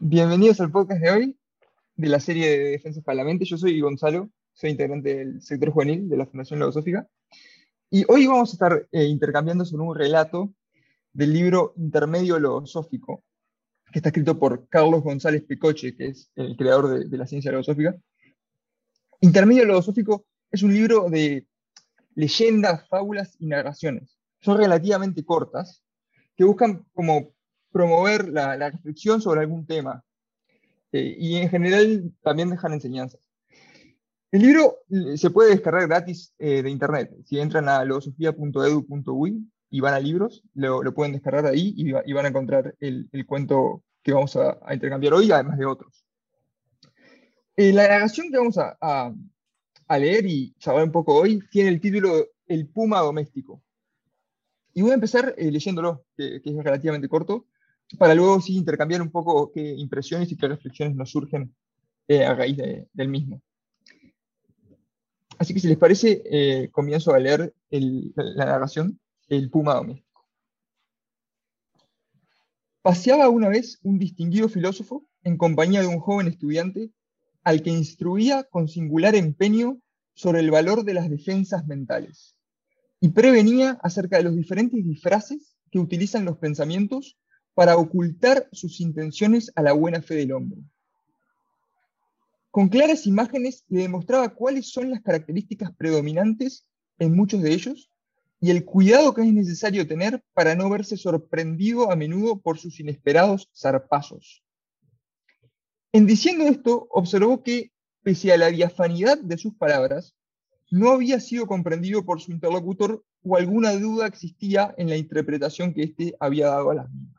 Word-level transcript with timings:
Bienvenidos 0.00 0.60
al 0.60 0.70
podcast 0.70 1.00
de 1.02 1.10
hoy 1.10 1.38
de 1.96 2.08
la 2.08 2.20
serie 2.20 2.48
de 2.48 2.70
Defensas 2.70 3.02
para 3.02 3.16
la 3.16 3.24
Mente. 3.24 3.44
Yo 3.44 3.58
soy 3.58 3.80
Gonzalo, 3.80 4.30
soy 4.52 4.70
integrante 4.70 5.16
del 5.16 5.42
sector 5.42 5.70
juvenil 5.70 6.08
de 6.08 6.16
la 6.16 6.24
Fundación 6.24 6.60
Logosófica. 6.60 7.08
Y 7.90 8.04
hoy 8.06 8.28
vamos 8.28 8.50
a 8.50 8.52
estar 8.52 8.88
eh, 8.92 9.06
intercambiando 9.06 9.64
sobre 9.64 9.82
un 9.82 9.96
relato 9.96 10.54
del 11.12 11.32
libro 11.32 11.74
Intermedio 11.76 12.38
Logosófico, 12.38 13.24
que 13.92 13.98
está 13.98 14.10
escrito 14.10 14.38
por 14.38 14.68
Carlos 14.68 15.02
González 15.02 15.42
Picoche, 15.42 15.96
que 15.96 16.06
es 16.06 16.30
el 16.36 16.56
creador 16.56 16.90
de, 16.90 17.08
de 17.08 17.18
la 17.18 17.26
ciencia 17.26 17.50
logosófica. 17.50 17.96
Intermedio 19.20 19.64
Logosófico 19.64 20.26
es 20.52 20.62
un 20.62 20.74
libro 20.74 21.10
de 21.10 21.44
leyendas, 22.14 22.86
fábulas 22.88 23.34
y 23.40 23.46
narraciones. 23.46 24.16
Son 24.42 24.58
relativamente 24.58 25.24
cortas, 25.24 25.82
que 26.36 26.44
buscan 26.44 26.86
como 26.92 27.34
promover 27.70 28.28
la, 28.28 28.70
reflexión 28.70 29.20
sobre 29.20 29.40
algún 29.40 29.66
tema. 29.66 30.04
Eh, 30.92 31.16
y 31.18 31.36
en 31.36 31.50
general 31.50 32.12
también 32.22 32.50
dejan 32.50 32.72
enseñanzas. 32.72 33.20
El 34.30 34.42
libro 34.42 34.78
eh, 34.90 35.16
se 35.16 35.30
puede 35.30 35.50
descargar 35.50 35.86
gratis 35.86 36.34
eh, 36.38 36.62
de 36.62 36.70
internet. 36.70 37.14
Si 37.24 37.38
entran 37.38 37.68
a 37.68 37.84
logosofía.edu.uy 37.84 39.50
y 39.70 39.80
van 39.80 39.94
a 39.94 40.00
libros, 40.00 40.42
lo, 40.54 40.82
pueden 40.94 41.12
descargar 41.12 41.46
ahí 41.46 41.74
y, 41.76 41.92
van 41.92 42.24
a 42.24 42.28
encontrar 42.28 42.74
el, 42.80 43.08
cuento 43.26 43.82
que 44.02 44.12
vamos 44.12 44.36
a, 44.36 44.58
intercambiar 44.72 45.14
hoy, 45.14 45.30
además 45.30 45.58
de 45.58 45.66
otros. 45.66 46.04
la 47.56 47.88
narración 47.88 48.30
que 48.30 48.38
vamos 48.38 48.58
a, 48.58 49.14
leer 49.98 50.26
y 50.26 50.54
saber 50.58 50.84
un 50.84 50.92
poco 50.92 51.14
hoy 51.14 51.40
tiene 51.50 51.70
el 51.70 51.80
título 51.80 52.26
El 52.46 52.66
Puma 52.68 53.00
Doméstico. 53.00 53.62
Y 54.72 54.82
voy 54.82 54.92
a 54.92 54.94
empezar 54.94 55.34
leyéndolo, 55.36 56.04
que, 56.16 56.40
que, 56.40 56.50
es 56.50 56.56
relativamente 56.64 57.08
corto, 57.08 57.46
para 57.96 58.14
luego 58.14 58.40
sí 58.40 58.56
intercambiar 58.56 59.00
un 59.00 59.10
poco 59.10 59.50
qué 59.50 59.60
impresiones 59.60 60.30
y 60.30 60.36
qué 60.36 60.48
reflexiones 60.48 60.94
nos 60.94 61.10
surgen 61.10 61.54
eh, 62.06 62.24
a 62.24 62.34
raíz 62.34 62.56
del 62.56 63.08
mismo. 63.08 63.40
Así 65.38 65.54
que 65.54 65.60
si 65.60 65.68
les 65.68 65.78
parece, 65.78 66.22
eh, 66.24 66.68
comienzo 66.70 67.14
a 67.14 67.18
leer 67.18 67.54
la 67.70 68.44
narración 68.44 68.98
El 69.28 69.50
Puma 69.50 69.74
Doméstico. 69.74 70.26
Paseaba 72.82 73.28
una 73.28 73.48
vez 73.48 73.78
un 73.82 73.98
distinguido 73.98 74.48
filósofo 74.48 75.06
en 75.22 75.36
compañía 75.36 75.80
de 75.80 75.86
un 75.86 76.00
joven 76.00 76.26
estudiante 76.26 76.90
al 77.44 77.62
que 77.62 77.70
instruía 77.70 78.44
con 78.44 78.68
singular 78.68 79.14
empeño 79.14 79.80
sobre 80.14 80.40
el 80.40 80.50
valor 80.50 80.84
de 80.84 80.94
las 80.94 81.08
defensas 81.08 81.66
mentales 81.66 82.36
y 83.00 83.10
prevenía 83.10 83.78
acerca 83.82 84.16
de 84.16 84.24
los 84.24 84.34
diferentes 84.34 84.84
disfraces 84.84 85.56
que 85.70 85.78
utilizan 85.78 86.24
los 86.24 86.38
pensamientos 86.38 87.16
para 87.58 87.76
ocultar 87.76 88.48
sus 88.52 88.80
intenciones 88.80 89.50
a 89.56 89.62
la 89.62 89.72
buena 89.72 90.00
fe 90.00 90.14
del 90.14 90.30
hombre. 90.30 90.60
Con 92.52 92.68
claras 92.68 93.04
imágenes 93.04 93.64
le 93.68 93.80
demostraba 93.80 94.28
cuáles 94.28 94.70
son 94.70 94.90
las 94.90 95.00
características 95.02 95.72
predominantes 95.76 96.68
en 97.00 97.16
muchos 97.16 97.42
de 97.42 97.52
ellos 97.52 97.90
y 98.40 98.50
el 98.52 98.64
cuidado 98.64 99.12
que 99.12 99.22
es 99.22 99.32
necesario 99.32 99.88
tener 99.88 100.22
para 100.34 100.54
no 100.54 100.70
verse 100.70 100.96
sorprendido 100.96 101.90
a 101.90 101.96
menudo 101.96 102.38
por 102.38 102.60
sus 102.60 102.78
inesperados 102.78 103.50
zarpazos. 103.52 104.44
En 105.90 106.06
diciendo 106.06 106.44
esto, 106.44 106.86
observó 106.92 107.42
que, 107.42 107.72
pese 108.04 108.32
a 108.32 108.36
la 108.36 108.52
diafanidad 108.52 109.18
de 109.18 109.36
sus 109.36 109.52
palabras, 109.56 110.14
no 110.70 110.92
había 110.92 111.18
sido 111.18 111.48
comprendido 111.48 112.04
por 112.04 112.20
su 112.20 112.30
interlocutor 112.30 113.04
o 113.24 113.36
alguna 113.36 113.72
duda 113.72 114.06
existía 114.06 114.76
en 114.78 114.88
la 114.88 114.96
interpretación 114.96 115.74
que 115.74 115.82
éste 115.82 116.14
había 116.20 116.50
dado 116.50 116.70
a 116.70 116.74
las 116.76 116.90
mismas. 116.92 117.17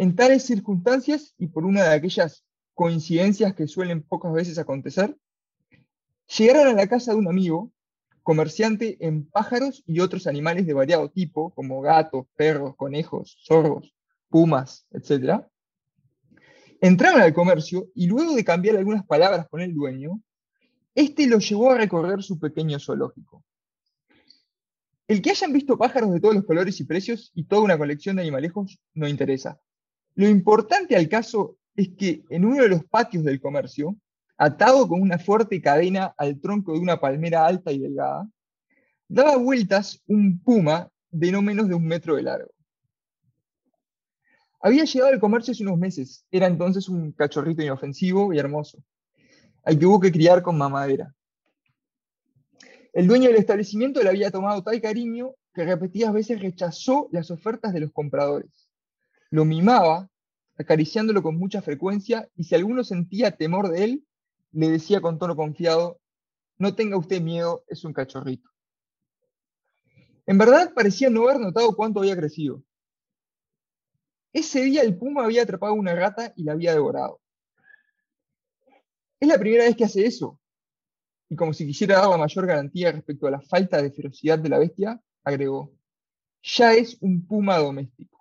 En 0.00 0.16
tales 0.16 0.44
circunstancias, 0.44 1.34
y 1.36 1.48
por 1.48 1.66
una 1.66 1.82
de 1.82 1.94
aquellas 1.94 2.42
coincidencias 2.72 3.54
que 3.54 3.68
suelen 3.68 4.02
pocas 4.02 4.32
veces 4.32 4.56
acontecer, 4.56 5.14
llegaron 6.38 6.68
a 6.68 6.72
la 6.72 6.88
casa 6.88 7.12
de 7.12 7.18
un 7.18 7.28
amigo, 7.28 7.70
comerciante 8.22 8.96
en 9.06 9.28
pájaros 9.28 9.84
y 9.86 10.00
otros 10.00 10.26
animales 10.26 10.64
de 10.64 10.72
variado 10.72 11.10
tipo, 11.10 11.50
como 11.50 11.82
gatos, 11.82 12.24
perros, 12.34 12.76
conejos, 12.76 13.36
zorros, 13.46 13.94
pumas, 14.30 14.86
etc. 14.90 15.44
Entraron 16.80 17.20
al 17.20 17.34
comercio 17.34 17.88
y 17.94 18.06
luego 18.06 18.34
de 18.34 18.42
cambiar 18.42 18.78
algunas 18.78 19.04
palabras 19.04 19.48
con 19.50 19.60
el 19.60 19.74
dueño, 19.74 20.22
este 20.94 21.26
lo 21.26 21.40
llevó 21.40 21.72
a 21.72 21.76
recorrer 21.76 22.22
su 22.22 22.38
pequeño 22.38 22.80
zoológico. 22.80 23.44
El 25.08 25.20
que 25.20 25.28
hayan 25.28 25.52
visto 25.52 25.76
pájaros 25.76 26.10
de 26.10 26.20
todos 26.20 26.36
los 26.36 26.46
colores 26.46 26.80
y 26.80 26.84
precios 26.84 27.32
y 27.34 27.44
toda 27.44 27.60
una 27.60 27.76
colección 27.76 28.16
de 28.16 28.22
animalejos 28.22 28.80
no 28.94 29.06
interesa. 29.06 29.60
Lo 30.14 30.28
importante 30.28 30.96
al 30.96 31.08
caso 31.08 31.56
es 31.76 31.90
que 31.90 32.24
en 32.28 32.44
uno 32.44 32.62
de 32.62 32.68
los 32.68 32.84
patios 32.84 33.24
del 33.24 33.40
comercio, 33.40 33.96
atado 34.36 34.88
con 34.88 35.00
una 35.00 35.18
fuerte 35.18 35.60
cadena 35.60 36.14
al 36.18 36.40
tronco 36.40 36.72
de 36.72 36.80
una 36.80 37.00
palmera 37.00 37.46
alta 37.46 37.72
y 37.72 37.78
delgada, 37.78 38.28
daba 39.08 39.36
vueltas 39.36 40.02
un 40.06 40.40
puma 40.42 40.90
de 41.10 41.32
no 41.32 41.42
menos 41.42 41.68
de 41.68 41.74
un 41.74 41.86
metro 41.86 42.16
de 42.16 42.22
largo. 42.22 42.50
Había 44.62 44.84
llegado 44.84 45.12
al 45.12 45.20
comercio 45.20 45.52
hace 45.52 45.62
unos 45.62 45.78
meses, 45.78 46.24
era 46.30 46.46
entonces 46.46 46.88
un 46.88 47.12
cachorrito 47.12 47.62
inofensivo 47.62 48.32
y 48.32 48.38
hermoso, 48.38 48.78
al 49.64 49.78
que 49.78 49.86
hubo 49.86 50.00
que 50.00 50.12
criar 50.12 50.42
con 50.42 50.58
mamadera. 50.58 51.14
El 52.92 53.06
dueño 53.06 53.28
del 53.28 53.38
establecimiento 53.38 54.02
le 54.02 54.08
había 54.08 54.30
tomado 54.30 54.62
tal 54.62 54.80
cariño 54.80 55.34
que 55.54 55.64
repetidas 55.64 56.12
veces 56.12 56.40
rechazó 56.40 57.08
las 57.12 57.30
ofertas 57.30 57.72
de 57.72 57.80
los 57.80 57.92
compradores 57.92 58.69
lo 59.30 59.44
mimaba, 59.44 60.08
acariciándolo 60.56 61.22
con 61.22 61.38
mucha 61.38 61.62
frecuencia, 61.62 62.28
y 62.36 62.44
si 62.44 62.54
alguno 62.54 62.84
sentía 62.84 63.36
temor 63.36 63.70
de 63.70 63.84
él, 63.84 64.06
le 64.52 64.68
decía 64.68 65.00
con 65.00 65.18
tono 65.18 65.36
confiado, 65.36 66.00
no 66.58 66.74
tenga 66.74 66.98
usted 66.98 67.22
miedo, 67.22 67.64
es 67.68 67.84
un 67.84 67.92
cachorrito. 67.92 68.50
En 70.26 70.38
verdad 70.38 70.72
parecía 70.74 71.08
no 71.08 71.28
haber 71.28 71.40
notado 71.40 71.74
cuánto 71.74 72.00
había 72.00 72.16
crecido. 72.16 72.62
Ese 74.32 74.62
día 74.62 74.82
el 74.82 74.96
puma 74.96 75.24
había 75.24 75.42
atrapado 75.42 75.74
una 75.74 75.94
rata 75.94 76.32
y 76.36 76.44
la 76.44 76.52
había 76.52 76.72
devorado. 76.72 77.20
Es 79.18 79.28
la 79.28 79.38
primera 79.38 79.64
vez 79.64 79.76
que 79.76 79.84
hace 79.84 80.06
eso. 80.06 80.38
Y 81.28 81.36
como 81.36 81.52
si 81.52 81.66
quisiera 81.66 81.98
dar 81.98 82.10
la 82.10 82.16
mayor 82.16 82.46
garantía 82.46 82.92
respecto 82.92 83.26
a 83.26 83.30
la 83.30 83.40
falta 83.40 83.80
de 83.80 83.92
ferocidad 83.92 84.38
de 84.38 84.48
la 84.48 84.58
bestia, 84.58 85.00
agregó, 85.24 85.72
ya 86.42 86.74
es 86.74 86.96
un 87.00 87.26
puma 87.26 87.58
doméstico. 87.58 88.19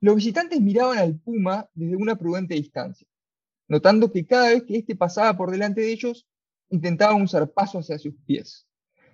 Los 0.00 0.16
visitantes 0.16 0.60
miraban 0.60 0.98
al 0.98 1.18
puma 1.18 1.68
desde 1.74 1.96
una 1.96 2.16
prudente 2.16 2.54
distancia, 2.54 3.06
notando 3.66 4.12
que 4.12 4.26
cada 4.26 4.50
vez 4.50 4.62
que 4.62 4.76
éste 4.76 4.94
pasaba 4.94 5.36
por 5.36 5.50
delante 5.50 5.80
de 5.80 5.92
ellos, 5.92 6.26
intentaba 6.70 7.14
un 7.14 7.28
zarpazo 7.28 7.78
hacia 7.78 7.98
sus 7.98 8.14
pies, 8.24 8.68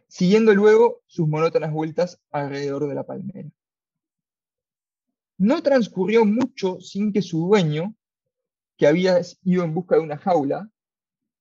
siguiendo 0.09 0.55
luego 0.55 1.03
sus 1.07 1.27
monótonas 1.27 1.73
vueltas 1.73 2.21
alrededor 2.31 2.87
de 2.89 2.95
la 2.95 3.05
palmera. 3.05 3.49
No 5.39 5.63
transcurrió 5.63 6.25
mucho 6.27 6.81
sin 6.81 7.13
que 7.13 7.23
su 7.23 7.47
dueño, 7.47 7.95
que 8.77 8.87
había 8.87 9.21
ido 9.43 9.65
en 9.65 9.73
busca 9.73 9.97
de 9.97 10.03
una 10.03 10.19
jaula, 10.19 10.71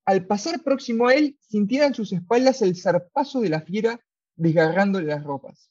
al 0.05 0.25
pasar 0.25 0.63
próximo 0.63 1.07
a 1.07 1.15
él, 1.15 1.37
sintiera 1.41 1.85
en 1.85 1.93
sus 1.93 2.13
espaldas 2.13 2.61
el 2.61 2.75
zarpazo 2.75 3.41
de 3.41 3.49
la 3.49 3.61
fiera 3.61 3.99
desgarrándole 4.35 5.07
las 5.07 5.23
ropas. 5.23 5.69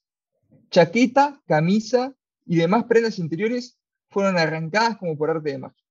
Chaqueta, 0.70 1.42
camisa 1.46 2.14
y 2.44 2.56
demás 2.56 2.84
prendas 2.84 3.18
interiores 3.18 3.78
fueron 4.08 4.38
arrancadas 4.38 4.98
como 4.98 5.16
por 5.16 5.30
arte 5.30 5.50
de 5.50 5.58
magia. 5.58 5.84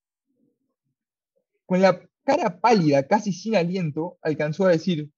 Con 1.65 1.81
la 1.81 2.01
cara 2.23 2.59
pálida, 2.59 3.07
casi 3.07 3.33
sin 3.33 3.55
aliento, 3.55 4.17
alcanzó 4.21 4.65
a 4.65 4.71
decir, 4.71 5.09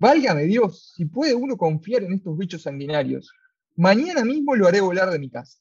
Válgame 0.00 0.44
Dios, 0.44 0.92
si 0.94 1.06
puede 1.06 1.34
uno 1.34 1.56
confiar 1.56 2.04
en 2.04 2.12
estos 2.12 2.38
bichos 2.38 2.62
sanguinarios, 2.62 3.32
mañana 3.74 4.24
mismo 4.24 4.54
lo 4.54 4.68
haré 4.68 4.80
volar 4.80 5.10
de 5.10 5.18
mi 5.18 5.28
casa. 5.28 5.58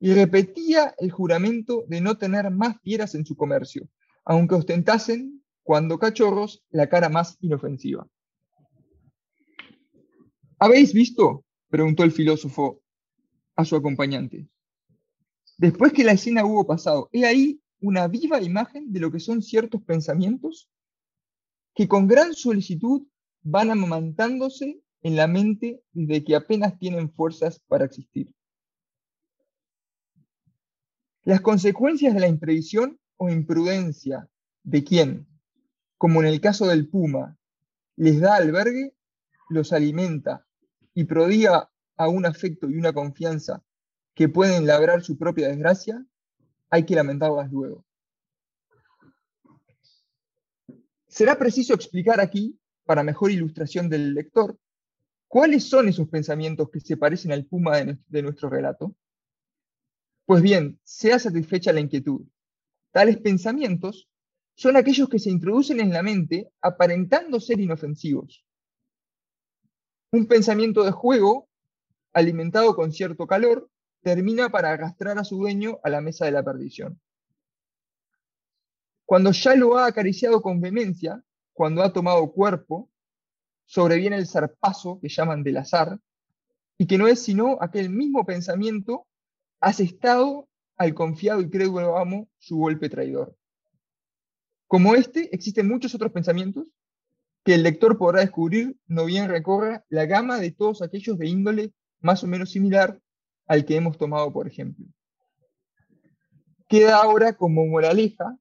Y 0.00 0.12
repetía 0.12 0.94
el 0.98 1.12
juramento 1.12 1.84
de 1.86 2.00
no 2.00 2.18
tener 2.18 2.50
más 2.50 2.80
fieras 2.82 3.14
en 3.14 3.24
su 3.24 3.36
comercio, 3.36 3.88
aunque 4.24 4.56
ostentasen, 4.56 5.44
cuando 5.62 5.98
cachorros, 5.98 6.64
la 6.70 6.88
cara 6.88 7.08
más 7.08 7.36
inofensiva. 7.40 8.06
¿Habéis 10.58 10.92
visto? 10.92 11.44
preguntó 11.68 12.02
el 12.02 12.12
filósofo 12.12 12.82
a 13.56 13.64
su 13.64 13.74
acompañante. 13.74 14.48
Después 15.58 15.92
que 15.92 16.04
la 16.04 16.12
escena 16.12 16.44
hubo 16.44 16.66
pasado, 16.66 17.08
he 17.12 17.24
ahí 17.24 17.60
una 17.80 18.06
viva 18.08 18.40
imagen 18.40 18.92
de 18.92 19.00
lo 19.00 19.10
que 19.10 19.20
son 19.20 19.42
ciertos 19.42 19.82
pensamientos 19.82 20.68
que 21.74 21.88
con 21.88 22.06
gran 22.06 22.34
solicitud 22.34 23.06
van 23.42 23.70
amamantándose 23.70 24.80
en 25.02 25.16
la 25.16 25.26
mente 25.26 25.82
desde 25.92 26.24
que 26.24 26.36
apenas 26.36 26.78
tienen 26.78 27.12
fuerzas 27.12 27.60
para 27.68 27.84
existir. 27.84 28.32
Las 31.22 31.40
consecuencias 31.40 32.14
de 32.14 32.20
la 32.20 32.28
imprevisión 32.28 32.98
o 33.16 33.28
imprudencia 33.28 34.28
de 34.62 34.84
quien, 34.84 35.26
como 35.98 36.20
en 36.22 36.28
el 36.28 36.40
caso 36.40 36.66
del 36.66 36.88
puma, 36.88 37.36
les 37.96 38.20
da 38.20 38.36
albergue, 38.36 38.94
los 39.48 39.72
alimenta 39.72 40.46
y 40.94 41.04
prodiga 41.04 41.70
a 41.96 42.08
un 42.08 42.26
afecto 42.26 42.68
y 42.68 42.76
una 42.76 42.92
confianza 42.92 43.62
que 44.14 44.28
pueden 44.28 44.66
labrar 44.66 45.02
su 45.02 45.16
propia 45.18 45.48
desgracia, 45.48 46.04
hay 46.70 46.84
que 46.84 46.94
lamentarlas 46.94 47.50
luego. 47.50 47.84
Será 51.06 51.38
preciso 51.38 51.74
explicar 51.74 52.20
aquí, 52.20 52.58
para 52.84 53.02
mejor 53.02 53.30
ilustración 53.30 53.88
del 53.88 54.14
lector, 54.14 54.58
cuáles 55.28 55.68
son 55.68 55.88
esos 55.88 56.08
pensamientos 56.08 56.70
que 56.70 56.80
se 56.80 56.96
parecen 56.96 57.32
al 57.32 57.46
puma 57.46 57.78
de 57.78 58.22
nuestro 58.22 58.48
relato. 58.48 58.94
Pues 60.24 60.42
bien, 60.42 60.78
sea 60.84 61.18
satisfecha 61.18 61.72
la 61.72 61.80
inquietud. 61.80 62.26
Tales 62.92 63.18
pensamientos 63.18 64.08
son 64.54 64.76
aquellos 64.76 65.08
que 65.08 65.18
se 65.18 65.30
introducen 65.30 65.80
en 65.80 65.92
la 65.92 66.02
mente 66.02 66.50
aparentando 66.60 67.38
ser 67.40 67.60
inofensivos. 67.60 68.44
Un 70.12 70.26
pensamiento 70.26 70.82
de 70.82 70.92
juego, 70.92 71.48
alimentado 72.16 72.74
con 72.74 72.92
cierto 72.92 73.26
calor, 73.26 73.68
termina 74.00 74.48
para 74.48 74.70
arrastrar 74.70 75.18
a 75.18 75.24
su 75.24 75.36
dueño 75.36 75.78
a 75.82 75.90
la 75.90 76.00
mesa 76.00 76.24
de 76.24 76.30
la 76.30 76.42
perdición. 76.42 76.98
Cuando 79.04 79.32
ya 79.32 79.54
lo 79.54 79.76
ha 79.76 79.84
acariciado 79.84 80.40
con 80.40 80.58
vehemencia, 80.58 81.22
cuando 81.52 81.82
ha 81.82 81.92
tomado 81.92 82.32
cuerpo, 82.32 82.88
sobreviene 83.66 84.16
el 84.16 84.26
zarpazo 84.26 84.98
que 84.98 85.10
llaman 85.10 85.42
del 85.42 85.58
azar, 85.58 86.00
y 86.78 86.86
que 86.86 86.96
no 86.96 87.06
es 87.06 87.22
sino 87.22 87.58
aquel 87.60 87.90
mismo 87.90 88.24
pensamiento 88.24 89.06
asestado 89.60 90.48
al 90.78 90.94
confiado 90.94 91.42
y 91.42 91.50
crédulo 91.50 91.98
amo 91.98 92.30
su 92.38 92.56
golpe 92.56 92.88
traidor. 92.88 93.36
Como 94.66 94.94
este, 94.94 95.34
existen 95.34 95.68
muchos 95.68 95.94
otros 95.94 96.12
pensamientos 96.12 96.66
que 97.44 97.56
el 97.56 97.62
lector 97.62 97.98
podrá 97.98 98.20
descubrir 98.20 98.74
no 98.86 99.04
bien 99.04 99.28
recorra 99.28 99.84
la 99.90 100.06
gama 100.06 100.38
de 100.38 100.50
todos 100.50 100.80
aquellos 100.80 101.18
de 101.18 101.28
índole 101.28 101.72
más 102.06 102.24
o 102.24 102.26
menos 102.26 102.50
similar 102.52 102.98
al 103.46 103.66
que 103.66 103.76
hemos 103.76 103.98
tomado 103.98 104.32
por 104.32 104.46
ejemplo. 104.46 104.86
Queda 106.68 106.96
ahora 107.02 107.34
como 107.34 107.66
moraleja 107.66 108.38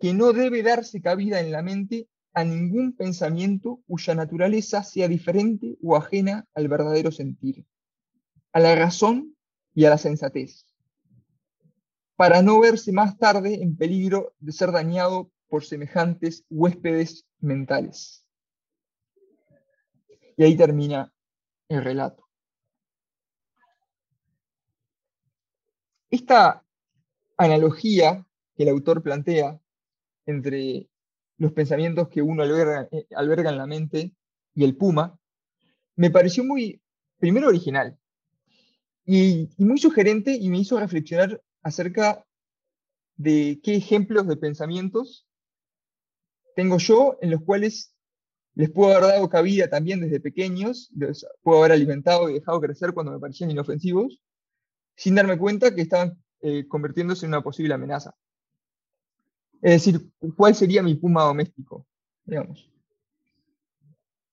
que 0.00 0.12
no 0.14 0.32
debe 0.32 0.64
darse 0.64 1.00
cabida 1.00 1.40
en 1.40 1.52
la 1.52 1.62
mente 1.62 2.08
a 2.34 2.44
ningún 2.44 2.96
pensamiento 2.96 3.80
cuya 3.86 4.14
naturaleza 4.14 4.82
sea 4.82 5.06
diferente 5.06 5.76
o 5.82 5.96
ajena 5.96 6.46
al 6.54 6.66
verdadero 6.66 7.12
sentir, 7.12 7.66
a 8.52 8.60
la 8.60 8.74
razón 8.74 9.36
y 9.74 9.84
a 9.84 9.90
la 9.90 9.98
sensatez, 9.98 10.66
para 12.16 12.42
no 12.42 12.58
verse 12.58 12.90
más 12.92 13.18
tarde 13.18 13.62
en 13.62 13.76
peligro 13.76 14.34
de 14.40 14.52
ser 14.52 14.72
dañado 14.72 15.30
por 15.48 15.64
semejantes 15.64 16.44
huéspedes 16.50 17.26
mentales. 17.40 18.26
Y 20.36 20.44
ahí 20.44 20.56
termina 20.56 21.12
el 21.68 21.84
relato. 21.84 22.21
Esta 26.12 26.62
analogía 27.38 28.26
que 28.54 28.64
el 28.64 28.68
autor 28.68 29.02
plantea 29.02 29.58
entre 30.26 30.90
los 31.38 31.52
pensamientos 31.54 32.10
que 32.10 32.20
uno 32.20 32.42
alberga, 32.42 32.86
eh, 32.92 33.06
en 33.08 33.56
la 33.56 33.66
mente 33.66 34.14
y 34.54 34.64
el 34.64 34.76
puma, 34.76 35.18
me 35.96 36.10
pareció 36.10 36.44
muy, 36.44 36.82
primero 37.18 37.48
original, 37.48 37.98
y, 39.06 39.48
muy 39.56 39.78
sugerente 39.78 40.34
y 40.34 40.50
me 40.50 40.58
hizo 40.58 40.78
reflexionar 40.78 41.42
acerca 41.62 42.26
de 43.16 43.58
qué 43.62 43.76
ejemplos 43.76 44.28
de 44.28 44.36
pensamientos 44.36 45.26
tengo 46.54 46.76
yo 46.76 47.16
en 47.22 47.30
los 47.30 47.42
cuales 47.42 47.96
les 48.54 48.70
puedo 48.70 48.92
haber 48.94 49.08
dado 49.08 49.30
cabida 49.30 49.70
también 49.70 50.02
desde 50.02 50.20
pequeños, 50.20 50.90
los 50.94 51.26
puedo 51.42 51.60
haber 51.60 51.72
alimentado 51.72 52.28
y 52.28 52.34
dejado 52.34 52.60
crecer 52.60 52.92
cuando 52.92 53.12
me 53.12 53.18
parecían 53.18 53.50
inofensivos, 53.50 54.20
sin 54.96 55.14
darme 55.14 55.38
cuenta 55.38 55.74
que 55.74 55.82
estaban 55.82 56.22
eh, 56.40 56.66
convirtiéndose 56.68 57.26
en 57.26 57.30
una 57.30 57.42
posible 57.42 57.74
amenaza. 57.74 58.14
Es 59.60 59.84
decir, 59.84 60.10
¿cuál 60.36 60.54
sería 60.54 60.82
mi 60.82 60.94
puma 60.94 61.24
doméstico? 61.24 61.86
Digamos. 62.24 62.68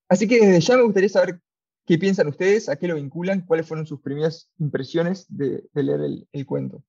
Así 0.08 0.28
que 0.28 0.40
desde 0.40 0.62
ya 0.62 0.78
me 0.78 0.84
gustaría 0.84 1.10
saber 1.10 1.40
qué 1.86 1.98
piensan 1.98 2.28
ustedes, 2.28 2.68
a 2.68 2.78
qué 2.78 2.88
lo 2.88 2.96
vinculan, 2.96 3.46
cuáles 3.46 3.68
fueron 3.68 3.86
sus 3.86 4.02
primeras 4.02 4.50
impresiones 4.58 5.26
de, 5.30 5.64
leer 5.74 6.26
el 6.32 6.46
cuento. 6.46 6.84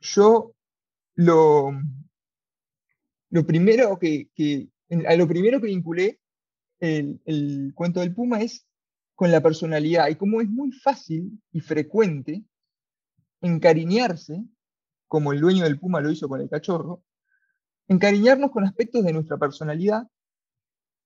Yo 0.00 0.54
lo, 1.14 1.72
primero 3.46 3.98
que, 3.98 4.28
lo 4.88 5.28
primero 5.28 5.60
que 5.60 5.66
vinculé 5.66 6.20
el, 6.78 7.72
cuento 7.74 8.00
del 8.00 8.14
Puma 8.14 8.40
es 8.40 8.67
con 9.18 9.32
la 9.32 9.42
personalidad 9.42 10.06
y 10.06 10.14
cómo 10.14 10.40
es 10.40 10.48
muy 10.48 10.70
fácil 10.70 11.42
y 11.50 11.58
frecuente 11.58 12.44
encariñarse, 13.40 14.44
como 15.08 15.32
el 15.32 15.40
dueño 15.40 15.64
del 15.64 15.80
Puma 15.80 16.00
lo 16.00 16.12
hizo 16.12 16.28
con 16.28 16.40
el 16.40 16.48
cachorro, 16.48 17.02
encariñarnos 17.88 18.52
con 18.52 18.62
aspectos 18.62 19.04
de 19.04 19.12
nuestra 19.12 19.36
personalidad 19.36 20.06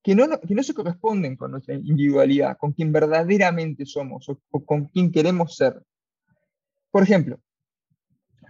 que 0.02 0.14
no, 0.14 0.28
que 0.40 0.54
no 0.54 0.62
se 0.62 0.74
corresponden 0.74 1.36
con 1.36 1.52
nuestra 1.52 1.74
individualidad, 1.74 2.58
con 2.58 2.74
quien 2.74 2.92
verdaderamente 2.92 3.86
somos 3.86 4.28
o 4.28 4.62
con 4.62 4.88
quien 4.88 5.10
queremos 5.10 5.56
ser. 5.56 5.82
Por 6.90 7.04
ejemplo, 7.04 7.40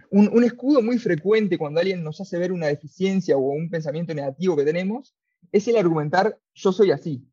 un, 0.09 0.43
escudo 0.43 0.81
muy 0.81 0.97
frecuente 0.97 1.57
cuando 1.57 1.79
alguien 1.79 2.03
nos 2.03 2.19
hace 2.19 2.37
ver 2.37 2.51
una 2.51 2.67
deficiencia 2.67 3.37
o 3.37 3.39
un 3.39 3.69
pensamiento 3.69 4.13
negativo 4.13 4.57
que 4.57 4.65
tenemos 4.65 5.15
es 5.53 5.65
el 5.69 5.77
argumentar 5.77 6.37
yo 6.53 6.73
soy 6.73 6.91
así, 6.91 7.25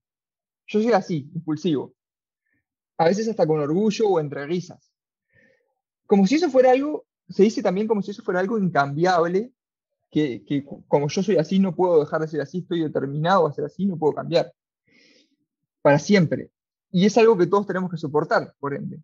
yo 0.69 0.81
soy 0.81 0.93
así, 0.93 1.29
impulsivo. 1.35 1.97
A 3.01 3.07
veces 3.07 3.27
hasta 3.29 3.47
con 3.47 3.59
orgullo 3.59 4.09
o 4.11 4.21
entre 4.21 4.47
risas. 4.47 4.93
Como 6.07 6.27
si 6.27 6.35
eso 6.35 6.51
fuera 6.51 6.73
algo, 6.73 7.07
se 7.31 7.45
dice 7.45 7.63
también 7.63 7.87
como 7.87 8.03
si 8.03 8.11
eso 8.11 8.23
fuera 8.23 8.41
algo 8.41 8.59
incambiable, 8.59 9.53
que, 10.11 10.45
que 10.45 10.67
como 10.87 11.09
yo 11.09 11.23
soy 11.23 11.39
así 11.39 11.59
no 11.59 11.75
puedo 11.75 12.01
dejar 12.01 12.21
de 12.21 12.29
ser 12.29 12.43
así, 12.43 12.59
estoy 12.59 12.83
determinado 12.83 13.47
a 13.47 13.55
ser 13.55 13.65
así, 13.65 13.87
no 13.87 13.97
puedo 13.97 14.13
cambiar. 14.13 14.53
Para 15.81 15.99
siempre. 15.99 16.51
Y 16.93 17.07
es 17.07 17.17
algo 17.17 17.39
que 17.39 17.47
todos 17.47 17.67
tenemos 17.67 17.91
que 17.91 17.97
soportar, 17.97 18.53
por 18.61 18.75
ende. 18.75 19.01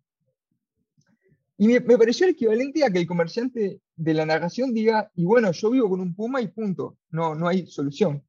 Y 1.57 1.67
me, 1.69 1.81
pareció 1.81 2.27
el 2.27 2.33
equivalente 2.33 2.85
a 2.85 2.91
que 2.91 2.99
el 2.99 3.07
comerciante 3.07 3.81
de 3.97 4.15
la 4.15 4.27
narración 4.27 4.75
diga, 4.75 5.11
y 5.15 5.25
bueno, 5.25 5.53
yo 5.53 5.71
vivo 5.71 5.89
con 5.89 6.03
un 6.03 6.15
puma 6.15 6.43
y 6.43 6.49
punto, 6.49 6.99
no, 7.09 7.35
no 7.35 7.49
hay 7.49 7.67
solución. 7.67 8.23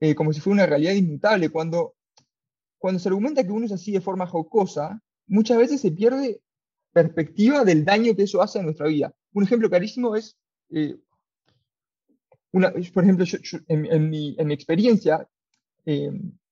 Eh, 0.00 0.14
como 0.14 0.32
si 0.32 0.40
fuera 0.40 0.54
una 0.54 0.66
realidad 0.66 0.94
inmutable. 0.94 1.50
Cuando, 1.50 1.96
cuando 2.78 3.00
se 3.00 3.08
argumenta 3.08 3.44
que 3.44 3.52
uno 3.52 3.66
es 3.66 3.72
así 3.72 3.92
de 3.92 4.00
forma 4.00 4.26
jocosa, 4.26 5.02
muchas 5.26 5.58
veces 5.58 5.80
se 5.80 5.90
pierde 5.90 6.40
perspectiva 6.92 7.64
del 7.64 7.84
daño 7.84 8.14
que 8.14 8.22
eso 8.22 8.40
hace 8.40 8.58
a 8.58 8.62
nuestra 8.62 8.86
vida. 8.86 9.14
Un 9.32 9.44
ejemplo 9.44 9.68
clarísimo 9.68 10.16
es, 10.16 10.36
eh, 10.70 10.96
una, 12.52 12.72
por 12.94 13.04
ejemplo, 13.04 13.24
en, 13.68 14.10
mi, 14.10 14.36
experiencia, 14.52 15.28
eh, 15.84 16.10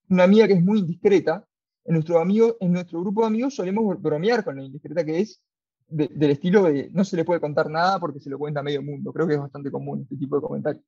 una 0.08 0.24
amiga 0.24 0.46
que 0.46 0.54
es 0.54 0.62
muy 0.62 0.80
indiscreta, 0.80 1.46
en 1.84 1.94
nuestro, 1.94 2.18
amigo, 2.18 2.56
en 2.60 2.72
nuestro 2.72 3.00
grupo 3.00 3.22
de 3.22 3.28
amigos 3.28 3.54
solemos 3.54 4.00
bromear 4.02 4.44
con 4.44 4.56
la 4.56 4.64
indiscreta 4.64 5.04
que 5.04 5.20
es, 5.20 5.40
del 5.88 6.30
estilo 6.30 6.64
de 6.64 6.90
no 6.92 7.04
se 7.04 7.16
le 7.16 7.24
puede 7.24 7.40
contar 7.40 7.70
nada 7.70 8.00
porque 8.00 8.18
se 8.18 8.28
lo 8.28 8.38
cuenta 8.38 8.58
a 8.58 8.62
medio 8.62 8.82
mundo. 8.82 9.12
Creo 9.12 9.26
que 9.26 9.34
es 9.34 9.40
bastante 9.40 9.70
común 9.70 10.02
este 10.02 10.16
tipo 10.16 10.36
de 10.36 10.42
comentarios. 10.42 10.84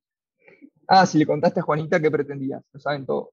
Ah, 0.87 1.05
si 1.05 1.17
le 1.17 1.25
contaste 1.25 1.61
a 1.61 1.63
Juanita, 1.63 2.01
¿qué 2.01 2.11
pretendías? 2.11 2.61
Lo 2.73 2.79
saben 2.79 3.05
todos. 3.05 3.29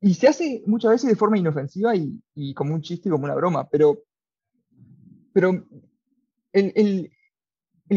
Y 0.00 0.14
se 0.14 0.28
hace 0.28 0.62
muchas 0.66 0.92
veces 0.92 1.10
de 1.10 1.16
forma 1.16 1.38
inofensiva 1.38 1.94
y, 1.96 2.54
como 2.54 2.74
un 2.74 2.82
chiste 2.82 3.08
y 3.08 3.12
como 3.12 3.24
una 3.24 3.34
broma, 3.34 3.68
pero, 3.68 4.02
pero 5.32 5.64
el, 6.52 7.10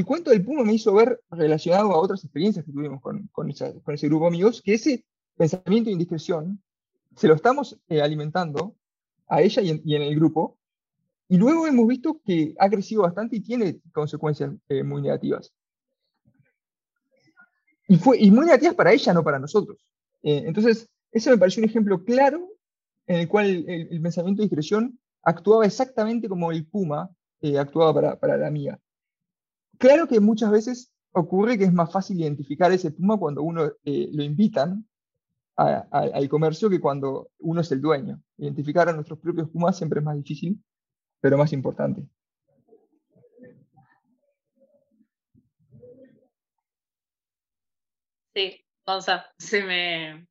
cuento 0.06 0.32
del 0.32 0.44
Puma 0.44 0.63
me 0.63 0.74
hizo 0.74 0.94
ver, 0.94 1.22
relacionado 1.29 1.91
a 1.91 2.00
otras 2.00 2.24
experiencias 2.24 2.65
que 2.65 2.72
tuvimos 2.72 3.01
con, 3.01 3.27
con, 3.32 3.50
ese 3.50 4.08
grupo 4.08 4.25
de 4.25 4.29
amigos, 4.29 4.62
que 4.62 4.75
ese 4.75 5.06
pensamiento 5.36 5.88
de 5.88 5.94
indiscreción 5.94 6.62
se 7.15 7.27
lo 7.27 7.36
estamos 7.36 7.77
eh, 7.89 8.01
alimentando 8.01 8.75
a 9.27 9.41
ella 9.41 9.62
y 9.62 9.96
en 9.96 10.01
el 10.01 10.15
grupo 10.15 10.60
y 11.32 11.38
luego 11.38 11.68
hemos 11.68 11.88
visto 11.88 12.20
que 12.25 12.56
ha 12.58 12.68
crecido 12.70 13.03
bastante 13.03 13.36
y 13.36 13.41
tiene 13.41 13.79
consecuencias 13.94 14.51
eh, 14.68 14.84
muy 14.84 15.03
negativas. 15.03 15.53
Y, 17.88 17.98
fue, 17.98 18.18
y 18.20 18.32
muy 18.32 18.48
negativas 18.48 18.74
para 18.74 18.91
ella, 18.91 19.13
no 19.13 19.24
para 19.24 19.38
nosotros. 19.38 19.77
Eh, 20.24 20.44
entonces, 20.48 20.89
eso 21.12 21.30
me 21.32 21.38
pareció 21.38 21.62
un 21.63 21.70
ejemplo 21.70 22.04
claro 22.04 22.48
en 23.08 23.22
el 23.22 23.28
cual 23.28 23.66
el, 23.68 24.01
pensamiento 24.01 24.42
de 24.42 24.46
discreción 24.46 25.00
actuaba 25.24 25.66
exactamente 25.66 26.30
como 26.30 26.51
el 26.51 26.66
Puma 26.68 27.10
eh, 27.42 27.58
actuaba 27.58 28.18
para, 28.20 28.38
la 28.38 28.48
amiga. 28.48 28.80
Claro 29.78 30.08
que 30.08 30.20
muchas 30.20 30.51
veces 30.51 30.92
ocurre 31.12 31.58
que 31.58 31.63
es 31.63 31.74
más 31.74 31.92
fácil 31.92 32.20
identificar 32.20 32.72
ese 32.72 32.92
Puma 32.92 33.18
cuando 33.18 33.42
uno 33.42 33.63
lo 33.84 34.24
invitan 34.24 34.88
al 35.56 36.30
comercio 36.30 36.70
que 36.70 36.80
cuando 36.80 37.32
uno 37.39 37.62
es 37.62 37.72
el 37.72 37.82
dueño. 37.82 38.22
Identificar 38.38 38.88
a 38.88 38.94
nuestros 38.94 39.20
propios 39.20 39.50
Pumas 39.50 39.75
siempre 39.78 40.00
es 40.00 40.06
más 40.06 40.16
difícil 40.16 40.62
pero 41.22 41.38
más 41.38 41.54
importante. 41.54 42.08
Sí, 48.34 48.63
Gonza, 48.86 49.25
se 49.38 49.63
me... 49.63 50.28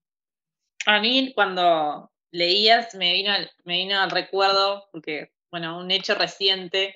A 0.88 1.00
mí 1.00 1.34
cuando 1.34 2.10
leías, 2.30 2.94
me 2.94 3.12
vino, 3.12 3.30
me 3.64 3.74
vino 3.74 4.00
al 4.00 4.10
recuerdo, 4.10 4.88
porque, 4.90 5.34
bueno, 5.50 5.78
un 5.78 5.90
hecho 5.90 6.14
reciente 6.14 6.94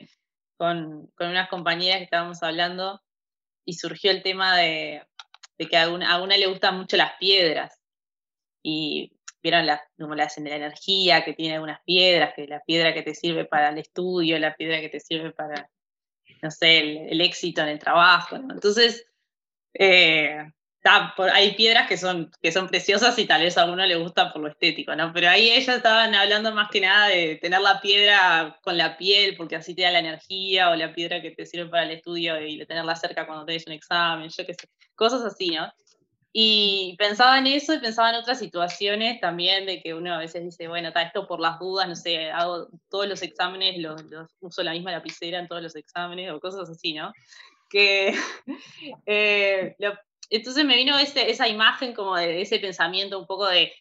con, 0.57 1.09
con 1.15 1.29
unas 1.29 1.51
compañeras 1.51 1.99
que 1.99 2.05
estábamos 2.05 2.43
hablando 2.43 3.03
y 3.67 3.75
surgió 3.75 4.11
el 4.11 4.23
tema 4.23 4.57
de, 4.57 5.07
que 5.59 5.77
a 5.77 5.91
una, 5.91 6.27
le 6.27 6.47
gustan 6.47 6.79
mucho 6.79 6.97
las 6.97 7.13
piedras. 7.21 7.79
Y 8.63 9.13
vieron 9.43 9.67
la, 9.67 9.83
como 9.99 10.15
la, 10.15 10.27
la 10.39 10.57
energía 10.57 11.23
que 11.23 11.35
tiene 11.35 11.57
algunas 11.57 11.83
piedras, 11.85 12.33
que 12.35 12.47
la 12.47 12.61
piedra 12.61 12.95
que 12.95 13.03
te 13.03 13.15
sirve 13.15 13.45
para 13.45 13.69
el 13.69 13.77
estudio, 13.77 14.39
la 14.39 14.57
piedra 14.57 14.81
que 14.81 14.89
te 14.89 15.01
sirve 15.01 15.33
para, 15.33 15.71
no 16.41 16.51
sé, 16.51 16.79
el, 17.11 17.21
éxito 17.21 17.61
en 17.61 17.69
el 17.69 17.79
trabajo. 17.79 18.37
Entonces, 18.37 19.07
eh, 19.75 20.51
hay 21.33 21.55
piedras 21.55 21.89
que 21.89 21.97
son, 21.97 22.31
que 22.43 22.51
son 22.51 22.69
preciosas 22.69 23.19
y 23.19 23.27
tal 23.27 23.43
vez 23.43 23.57
a 23.57 23.67
uno 23.67 23.87
le 23.87 23.97
gusta 23.97 24.33
por 24.33 24.43
lo 24.43 24.49
estético, 24.49 24.95
¿no? 24.97 25.13
Pero 25.13 25.29
ahí 25.29 25.51
ellas 25.51 25.77
estaban 25.77 26.15
hablando 26.15 26.53
más 26.53 26.71
que 26.71 26.81
nada 26.81 27.09
de 27.09 27.37
tener 27.37 27.61
la 27.61 27.81
piedra 27.81 28.59
con 28.63 28.77
la 28.77 28.97
piel, 28.97 29.37
porque 29.37 29.57
así 29.57 29.75
te 29.75 29.83
da 29.83 29.93
la 29.93 30.01
energía, 30.01 30.71
o 30.71 30.75
la 30.75 30.93
piedra 30.93 31.23
que 31.23 31.31
te 31.31 31.47
sirve 31.47 31.71
para 31.71 31.85
el 31.85 31.93
estudio 31.93 32.41
y 32.41 32.59
de 32.59 32.67
tenerla 32.67 32.97
cerca 32.97 33.27
cuando 33.27 33.45
tenés 33.45 33.67
un 33.67 33.75
examen, 33.75 34.29
yo 34.29 34.45
qué 34.45 34.55
sé, 34.55 34.69
cosas 34.97 35.23
así, 35.23 35.51
¿no? 35.51 35.73
Y 36.35 36.97
pensaba 36.99 37.39
en 37.39 37.47
eso 37.47 37.75
y 37.75 37.79
pensaba 37.79 38.09
en 38.11 38.17
otras 38.17 38.39
situaciones 38.39 39.21
también 39.21 39.67
de 39.67 39.83
que 39.83 39.93
uno 39.93 40.15
a 40.15 40.19
veces 40.19 40.43
dice, 40.43 40.67
bueno, 40.67 40.89
está 40.89 41.03
esto 41.03 41.27
por 41.27 41.41
las 41.41 41.59
dudas, 41.59 41.87
no 41.87 41.95
sé, 41.95 42.31
hago 42.31 42.69
todos 42.89 43.07
los 43.07 43.23
exámenes, 43.23 43.79
los, 43.79 44.03
uso 44.41 44.63
la 44.63 44.73
misma 44.73 44.93
lapicera 44.93 45.39
en 45.39 45.47
todos 45.47 45.63
los 45.63 45.77
exámenes 45.77 46.33
o 46.33 46.41
cosas 46.41 46.71
así, 46.71 46.95
¿no? 46.95 47.13
Que 47.69 48.15
eh, 49.07 49.77
entonces 50.33 50.65
me 50.65 50.77
vino 50.77 50.99
esa 50.99 51.47
imagen 51.49 51.93
como 51.93 52.17
de 52.17 52.41
ese 52.41 52.59
pensamiento 52.59 53.19
un 53.19 53.27
poco 53.27 53.47
de, 53.47 53.73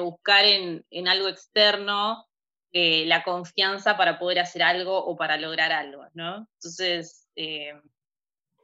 buscar 0.00 0.44
en, 0.44 1.08
algo 1.08 1.28
externo 1.28 2.24
eh, 2.72 3.04
la 3.06 3.24
confianza 3.24 3.96
para 3.96 4.18
poder 4.18 4.38
hacer 4.38 4.62
algo 4.62 4.96
o 4.96 5.16
para 5.16 5.36
lograr 5.36 5.72
algo, 5.72 6.06
¿no? 6.14 6.48
Entonces, 6.54 7.28
eh, 7.36 7.74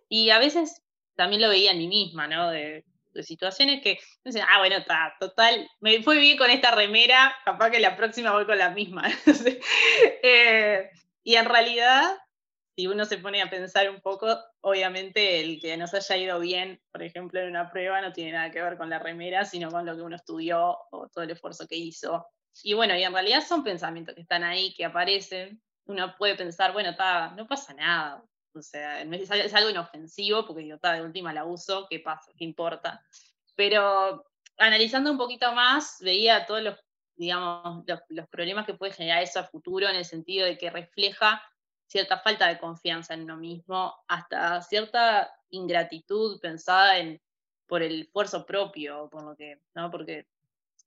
y 0.09 0.31
a 0.31 0.39
veces 0.39 0.83
también 1.17 1.43
lo 1.43 1.49
veía 1.49 1.73
en 1.73 1.79
mí 1.79 1.89
misma, 1.89 2.29
¿no? 2.29 2.51
De, 2.51 2.85
situaciones 3.21 3.83
que 3.83 3.99
dicen, 4.25 4.45
ah, 4.49 4.61
bueno, 4.61 4.77
está, 4.77 5.13
total, 5.19 5.69
me 5.81 6.01
fue 6.05 6.19
bien 6.21 6.39
con 6.39 6.51
esta 6.51 6.71
remera, 6.71 7.35
capaz 7.45 7.73
que 7.73 7.81
la 7.81 7.97
próxima 7.97 8.31
voy 8.31 8.47
con 8.47 8.57
la 8.57 8.71
misma. 8.71 9.11
Eh, 10.23 10.89
y 11.25 11.35
en 11.35 11.45
realidad 11.47 12.17
si 12.79 12.87
uno 12.87 13.05
se 13.07 13.19
pone 13.19 13.43
a 13.43 13.51
pensar 13.51 13.91
un 13.91 14.01
poco, 14.01 14.39
obviamente 14.61 15.41
el 15.41 15.61
que 15.61 15.77
nos 15.77 15.93
haya 15.95 16.17
ido 16.17 16.39
bien, 16.39 16.81
por 16.93 17.03
ejemplo, 17.03 17.41
en 17.41 17.49
una 17.49 17.73
prueba, 17.73 18.01
no 18.01 18.13
tiene 18.13 18.31
nada 18.31 18.53
que 18.53 18.63
ver 18.63 18.79
con 18.79 18.89
la 18.89 19.01
remera, 19.01 19.45
sino 19.45 19.69
con 19.69 19.85
lo 19.85 19.97
que 19.97 20.03
uno 20.03 20.15
estudió 20.15 20.79
o 20.93 21.09
todo 21.09 21.25
el 21.25 21.31
esfuerzo 21.33 21.67
que 21.67 21.75
hizo. 21.75 22.25
Y 22.63 22.75
bueno, 22.75 22.97
y 22.97 23.03
en 23.03 23.13
realidad 23.13 23.45
son 23.45 23.65
pensamientos 23.65 24.15
que 24.15 24.21
están 24.21 24.45
ahí, 24.45 24.73
que 24.75 24.85
aparecen. 24.85 25.61
Uno 25.87 26.15
puede 26.17 26.37
pensar, 26.37 26.73
bueno, 26.73 26.95
no 27.35 27.49
pasa 27.49 27.75
nada. 27.75 28.23
O 28.55 28.63
sea, 28.63 29.03
es 29.03 29.55
algo 29.55 29.71
inofensivo, 29.71 30.47
porque 30.47 30.65
yo, 30.65 30.77
de 30.81 31.03
última 31.03 31.33
la 31.33 31.47
uso, 31.47 31.89
¿qué 31.91 31.99
pasa? 31.99 32.31
¿Qué 32.37 32.45
importa? 32.45 33.05
Pero 33.57 34.25
analizando 34.57 35.11
un 35.11 35.19
poquito 35.19 35.53
más, 35.53 35.97
veía 35.99 36.47
todos 36.47 36.63
los, 36.63 36.79
digamos, 37.17 37.83
los, 37.89 37.99
los 38.09 38.29
problemas 38.29 38.67
que 38.67 38.75
puede 38.75 38.93
generar 38.93 39.21
eso 39.21 39.41
a 39.41 39.49
futuro, 39.49 39.89
en 39.89 39.97
el 39.97 40.05
sentido 40.05 40.47
de 40.47 40.57
que 40.57 40.71
refleja 40.71 41.43
cierta 41.89 42.21
falta 42.21 42.47
de 42.47 42.59
confianza 42.59 43.15
en 43.15 43.23
uno 43.23 43.37
mismo, 43.37 43.95
hasta 44.07 44.63
cierta 44.63 45.35
ingratitud 45.51 46.39
pensada 46.41 46.99
en, 46.99 47.21
por 47.67 47.83
el 47.83 48.03
esfuerzo 48.03 48.47
propio, 48.47 49.09
por 49.11 49.25
lo 49.25 49.35
que, 49.35 49.59
¿no? 49.75 49.91
Porque 49.91 50.27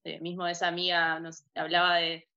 eh, 0.04 0.20
mismo 0.20 0.48
esa 0.48 0.68
amiga 0.68 1.20
nos 1.20 1.44
hablaba 1.56 1.98
de, 1.98 2.28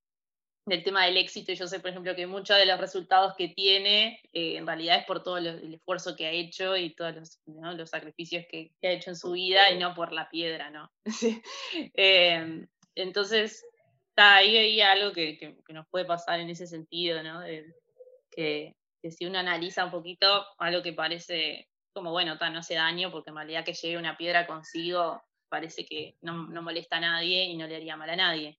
del 0.66 0.83
tema 0.83 1.04
del 1.04 1.18
éxito 1.18 1.52
y 1.52 1.56
yo 1.56 1.66
sé, 1.66 1.80
por 1.80 1.90
ejemplo, 1.90 2.14
que 2.16 2.26
muchos 2.26 2.56
de 2.56 2.64
los 2.64 2.80
resultados 2.80 3.35
que 3.37 3.49
tiene 3.49 4.21
eh, 4.33 4.56
en 4.56 4.66
realidad 4.66 4.99
es 4.99 5.04
por 5.04 5.23
todo 5.23 5.37
el 5.37 5.75
esfuerzo 5.75 6.16
que 6.16 6.26
ha 6.26 6.30
hecho 6.30 6.75
y 6.76 6.94
todos 6.94 7.14
los, 7.14 7.40
los 7.76 7.90
sacrificios 7.90 8.47
que, 8.50 8.73
ha 8.83 8.88
hecho 8.88 9.11
en 9.11 9.16
su 9.16 9.33
vida 9.33 9.71
y 9.71 9.78
no 9.78 9.94
por 9.94 10.12
la 10.12 10.30
piedra, 10.30 10.71
¿no? 10.71 10.90
Em, 11.94 12.66
entonces, 12.94 13.62
está 14.09 14.37
ahí 14.37 14.52
veía 14.52 14.92
algo 14.92 15.12
que, 15.12 15.37
que, 15.37 15.73
nos 15.75 15.87
puede 15.88 16.06
pasar 16.06 16.40
en 16.40 16.49
ese 16.49 16.66
sentido, 16.66 17.23
¿no? 17.23 17.42
Que, 18.35 18.75
si 19.11 19.26
uno 19.26 19.38
analiza 19.38 19.85
un 19.85 19.91
poquito, 19.91 20.47
algo 20.59 20.83
que 20.83 20.93
parece 20.93 21.69
como, 21.93 22.11
bueno, 22.11 22.37
no 22.37 22.59
hace 22.59 22.75
daño, 22.75 23.11
porque 23.11 23.31
en 23.31 23.37
realidad 23.37 23.64
que 23.64 23.75
lleve 23.75 23.99
una 23.99 24.17
piedra 24.17 24.47
consigo 24.47 25.23
parece 25.49 25.85
que 25.85 26.17
no, 26.23 26.35
molesta 26.62 26.97
a 26.97 27.00
nadie 27.00 27.45
y 27.45 27.57
no 27.57 27.67
le 27.67 27.76
haría 27.76 27.97
mal 27.97 28.11
a 28.11 28.17
nadie. 28.17 28.59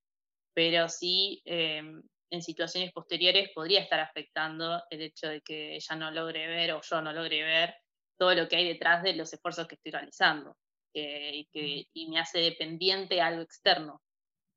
Pero 0.53 0.87
sí, 0.87 1.41
em, 1.45 2.01
en 2.29 2.41
situaciones 2.41 2.93
posteriores 2.93 3.49
podría 3.53 3.81
estar 3.81 3.99
afectando 3.99 4.81
el 4.89 5.01
hecho 5.01 5.27
de 5.27 5.41
que 5.41 5.75
ella 5.75 5.95
no 5.95 6.11
logre 6.11 6.47
ver 6.47 6.71
o 6.71 6.81
yo 6.81 7.01
no 7.01 7.11
logre 7.11 7.43
ver 7.43 7.75
todo 8.17 8.33
lo 8.33 8.47
que 8.47 8.55
hay 8.55 8.67
detrás 8.67 9.03
de 9.03 9.13
los 9.13 9.33
esfuerzos 9.33 9.67
que 9.67 9.75
estoy 9.75 9.91
realizando 9.91 10.55
y, 10.93 11.45
que, 11.51 12.07
me 12.09 12.19
hace 12.19 12.39
dependiente 12.39 13.19
a 13.19 13.27
algo 13.27 13.41
externo 13.41 14.01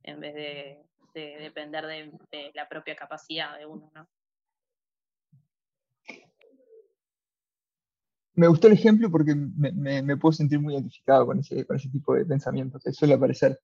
en 0.04 0.20
vez 0.20 0.34
de, 0.34 0.78
depender 1.14 1.84
de, 1.86 2.12
de, 2.30 2.52
la 2.54 2.68
propia 2.68 2.94
capacidad 2.94 3.58
de 3.58 3.66
uno, 3.66 3.90
¿no? 3.92 4.08
Me 8.38 8.46
gustó 8.46 8.68
el 8.68 8.74
ejemplo 8.74 9.10
porque 9.10 9.34
me, 9.34 10.16
puedo 10.16 10.32
sentir 10.32 10.60
muy 10.60 10.74
identificado 10.74 11.26
con 11.26 11.40
ese, 11.40 11.66
con 11.66 11.76
ese 11.76 11.88
tipo 11.88 12.14
de 12.14 12.24
pensamientos 12.24 12.80
que 12.84 12.92
suele 12.92 13.14
aparecer. 13.14 13.58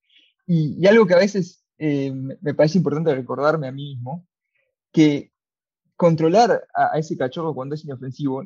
Y, 0.49 0.85
algo 0.89 1.07
que 1.07 1.15
a 1.15 1.19
veces 1.19 1.65
eh, 1.79 2.13
me 2.13 2.55
parece 2.55 2.79
importante 2.79 3.15
recordarme 3.15 3.69
a 3.69 3.73
mí 3.73 3.95
mismo, 3.95 4.27
que 4.91 5.33
controlar 5.95 6.67
a, 6.75 6.99
ese 6.99 7.17
cachorro 7.17 7.55
cuando 7.55 7.77
es 7.77 7.85
inofensivo 7.85 8.45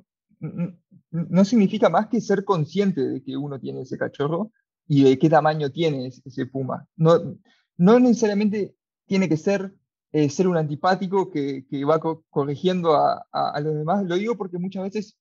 no 1.11 1.45
significa 1.47 1.89
más 1.89 2.09
que 2.09 2.21
ser 2.21 2.45
consciente 2.45 3.01
de 3.01 3.23
que 3.23 3.37
uno 3.37 3.59
tiene 3.59 3.81
ese 3.81 3.97
cachorro 3.97 4.53
y 4.87 5.05
de 5.05 5.19
qué 5.19 5.31
tamaño 5.31 5.71
tiene 5.71 6.09
ese, 6.09 6.47
puma. 6.47 6.87
No, 6.95 7.39
no 7.79 7.99
necesariamente 7.99 8.77
tiene 9.07 9.31
que 9.31 9.39
ser 9.39 9.73
eh, 10.13 10.29
ser 10.29 10.47
un 10.47 10.59
antipático 10.59 11.31
que, 11.31 11.67
que 11.69 11.85
va 11.87 12.01
corrigiendo 12.01 12.95
a, 12.95 13.27
a, 13.33 13.61
los 13.61 13.75
demás. 13.75 14.05
Lo 14.05 14.17
digo 14.17 14.37
porque 14.37 14.59
muchas 14.59 14.83
veces 14.83 15.19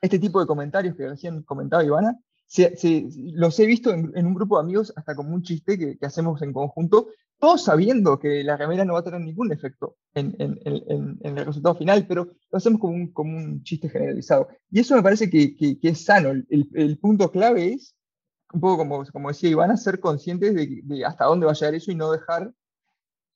este 0.00 0.18
tipo 0.18 0.40
de 0.40 0.46
comentarios 0.46 0.96
que 0.96 1.08
recién 1.08 1.42
comentaba 1.42 1.84
Ivana, 1.84 2.18
los 3.34 3.60
he 3.60 3.66
visto 3.66 3.92
en, 3.92 4.26
un 4.26 4.34
grupo 4.34 4.56
de 4.56 4.62
amigos 4.62 4.92
hasta 4.96 5.14
como 5.14 5.34
un 5.34 5.42
chiste 5.42 5.78
que, 5.78 6.06
hacemos 6.06 6.40
en 6.42 6.52
conjunto, 6.52 7.08
todos 7.38 7.62
sabiendo 7.62 8.18
que 8.18 8.42
la 8.42 8.56
remera 8.56 8.84
no 8.84 8.94
va 8.94 9.00
a 9.00 9.04
tener 9.04 9.20
ningún 9.20 9.52
efecto 9.52 9.96
en, 10.14 10.34
el 10.38 11.44
resultado 11.44 11.74
final, 11.74 12.06
pero 12.06 12.24
lo 12.50 12.56
hacemos 12.56 12.80
como 12.80 12.94
un, 12.94 13.12
como 13.12 13.36
un 13.36 13.62
chiste 13.62 13.88
generalizado. 13.88 14.48
Y 14.70 14.80
eso 14.80 14.96
me 14.96 15.02
parece 15.02 15.28
que, 15.28 15.78
es 15.82 16.04
sano. 16.04 16.30
El, 16.30 16.98
punto 16.98 17.30
clave 17.30 17.74
es, 17.74 17.94
un 18.52 18.60
poco 18.60 18.78
como, 18.78 19.04
como 19.12 19.28
decía 19.28 19.50
Ivana, 19.50 19.76
ser 19.76 20.00
conscientes 20.00 20.54
de, 20.54 21.04
hasta 21.04 21.26
dónde 21.26 21.46
va 21.46 21.52
a 21.52 21.54
llegar 21.54 21.74
eso 21.74 21.92
y 21.92 21.96
no 21.96 22.10
dejar 22.10 22.52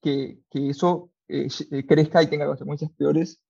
que, 0.00 0.40
eso 0.52 1.10
eh, 1.28 1.48
eh, 1.70 1.86
crezca 1.86 2.22
y 2.22 2.28
tenga 2.28 2.46
consecuencias 2.46 2.90
peores 2.92 3.40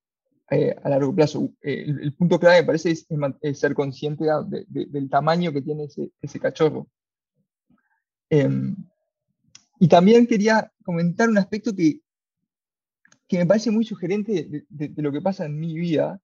eh, 0.50 0.74
a 0.82 0.88
largo 0.88 1.14
plazo. 1.14 1.50
Eh, 1.62 1.84
el, 1.86 2.12
punto 2.14 2.38
clave, 2.38 2.60
me 2.60 2.66
parece, 2.66 2.90
es, 2.90 3.58
ser 3.58 3.74
consciente 3.74 4.26
del 4.68 5.08
tamaño 5.08 5.52
que 5.52 5.62
tiene 5.62 5.88
ese, 6.20 6.40
cachorro. 6.40 6.88
Em, 8.28 8.76
y 9.78 9.88
también 9.88 10.26
quería 10.26 10.70
comentar 10.84 11.28
un 11.28 11.38
aspecto 11.38 11.74
que, 11.74 12.00
que 13.28 13.38
me 13.38 13.46
parece 13.46 13.70
muy 13.70 13.84
sugerente 13.84 14.66
de, 14.68 15.02
lo 15.02 15.12
que 15.12 15.22
pasa 15.22 15.46
en 15.46 15.58
mi 15.58 15.78
vida, 15.78 16.20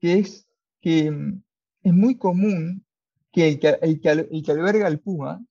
que 0.00 0.18
es 0.18 0.46
que 0.80 1.06
em, 1.06 1.42
es 1.82 1.92
muy 1.92 2.16
común 2.16 2.84
que 3.32 3.48
el 3.48 3.58
que, 3.58 3.78
el 3.80 4.00
que, 4.00 4.52
alberga 4.52 4.88
el 4.88 5.00
puma 5.00 5.44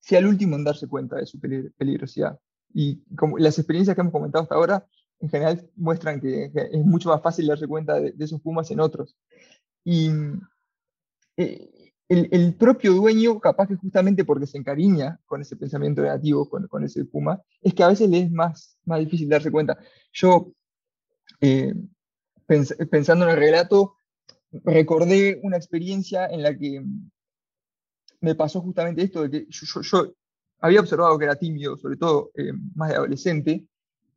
sea 0.00 0.18
el 0.18 0.26
último 0.26 0.56
en 0.56 0.64
darse 0.64 0.88
cuenta 0.88 1.16
de 1.16 1.26
su 1.26 1.38
peligrosidad. 1.38 2.38
Y 2.72 3.02
como 3.14 3.38
las 3.38 3.58
experiencias 3.58 3.94
que 3.94 4.00
hemos 4.00 4.12
comentado 4.12 4.42
hasta 4.42 4.54
ahora 4.54 4.86
en 5.20 5.28
general 5.28 5.70
muestran 5.76 6.20
que, 6.20 6.50
es 6.54 6.84
mucho 6.84 7.10
más 7.10 7.22
fácil 7.22 7.46
darse 7.46 7.66
cuenta 7.66 8.00
de, 8.00 8.14
esos 8.18 8.40
pumas 8.40 8.70
en 8.70 8.80
otros. 8.80 9.16
Y 9.84 10.10
eh, 11.36 11.92
el, 12.08 12.54
propio 12.54 12.92
dueño, 12.94 13.38
capaz 13.38 13.68
que 13.68 13.76
justamente 13.76 14.24
porque 14.24 14.46
se 14.46 14.58
encariña 14.58 15.20
con 15.26 15.42
ese 15.42 15.56
pensamiento 15.56 16.02
negativo, 16.02 16.48
con, 16.48 16.84
ese 16.84 17.04
puma, 17.04 17.40
es 17.60 17.74
que 17.74 17.82
a 17.84 17.88
veces 17.88 18.08
le 18.08 18.20
es 18.20 18.30
más, 18.32 18.76
más 18.84 18.98
difícil 19.00 19.28
darse 19.28 19.50
cuenta. 19.50 19.78
Yo, 20.12 20.52
eh, 21.40 21.72
pensando 22.46 23.26
en 23.26 23.30
el 23.30 23.36
relato, 23.36 23.94
recordé 24.50 25.38
una 25.42 25.56
experiencia 25.56 26.26
en 26.26 26.42
la 26.42 26.56
que 26.56 26.82
me 28.20 28.34
pasó 28.34 28.60
justamente 28.60 29.02
esto, 29.02 29.22
de 29.22 29.30
que 29.30 29.46
yo, 29.48 30.14
había 30.60 30.80
observado 30.80 31.18
que 31.18 31.24
era 31.24 31.36
tímido, 31.36 31.76
sobre 31.76 31.96
todo 31.96 32.32
eh, 32.34 32.52
más 32.74 32.90
de 32.90 32.96
adolescente, 32.96 33.66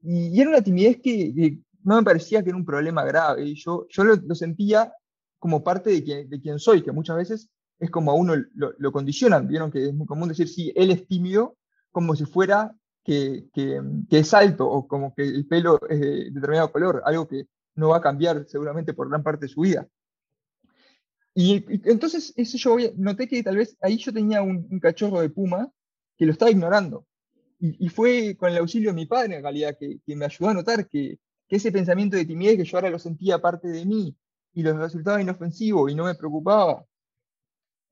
y, 0.04 0.40
era 0.40 0.50
una 0.50 0.62
timidez 0.62 1.00
que, 1.02 1.60
no 1.84 1.98
me 1.98 2.04
parecía 2.04 2.44
que 2.44 2.50
era 2.50 2.58
un 2.58 2.66
problema 2.66 3.04
grave. 3.04 3.46
Y 3.46 3.56
yo, 3.56 3.88
yo 3.90 4.04
lo, 4.04 4.36
sentía 4.36 4.94
como 5.40 5.64
parte 5.64 5.90
de, 5.90 6.04
quien, 6.04 6.30
de 6.30 6.40
quien 6.40 6.60
soy, 6.60 6.82
que 6.82 6.92
muchas 6.92 7.18
veces 7.18 7.50
es 7.80 7.90
como 7.90 8.12
a 8.12 8.16
uno 8.16 8.36
lo, 8.54 8.92
condicionan. 8.92 9.48
Vieron 9.48 9.72
que 9.72 9.88
es 9.88 9.94
muy 9.94 10.08
común 10.08 10.30
decir, 10.30 10.48
sí, 10.48 10.72
él 10.76 10.92
es 10.92 11.08
tímido, 11.08 11.58
como 11.92 12.16
si 12.16 12.26
fuera 12.26 12.74
que, 13.04 13.50
es 14.10 14.34
alto 14.34 14.68
o 14.70 14.88
como 14.88 15.14
que 15.14 15.24
el 15.24 15.46
pelo 15.46 15.80
es 15.90 16.00
de 16.00 16.32
determinado 16.32 16.72
color, 16.72 17.02
algo 17.06 17.28
que 17.28 17.48
no 17.76 17.90
va 17.90 17.98
a 17.98 18.02
cambiar 18.02 18.46
seguramente 18.48 18.94
por 18.94 19.10
gran 19.10 19.24
parte 19.24 19.46
de 19.46 19.52
su 19.52 19.62
vida. 19.62 19.88
Y, 21.36 21.66
entonces 21.90 22.34
eso 22.36 22.58
yo 22.58 22.92
noté 22.96 23.28
que 23.28 23.42
tal 23.44 23.58
vez 23.58 23.76
ahí 23.82 23.98
yo 23.98 24.14
tenía 24.14 24.42
un, 24.42 24.80
cachorro 24.80 25.20
de 25.20 25.30
puma 25.30 25.70
que 26.18 26.26
lo 26.26 26.32
estaba 26.32 26.52
ignorando. 26.52 27.06
Y, 27.66 27.88
fue 27.88 28.36
con 28.36 28.52
el 28.52 28.58
auxilio 28.58 28.90
de 28.90 28.96
mi 28.96 29.06
padre, 29.06 29.38
en 29.38 29.44
realidad, 29.44 29.78
que, 29.80 30.02
me 30.16 30.26
ayudó 30.26 30.50
a 30.50 30.54
notar 30.54 30.86
que, 30.88 31.18
que, 31.48 31.56
ese 31.56 31.72
pensamiento 31.72 32.18
de 32.18 32.26
timidez 32.26 32.58
que 32.58 32.66
yo 32.66 32.78
ahora 32.78 32.90
lo 32.90 33.00
sentía 33.00 33.40
parte 33.40 33.70
de 33.70 33.86
mí 33.86 34.14
y 34.54 34.64
los 34.64 34.76
resultaba 34.76 35.22
inofensivo 35.22 35.88
y 35.88 35.96
no 35.96 36.04
me 36.04 36.16
preocupaba, 36.16 36.86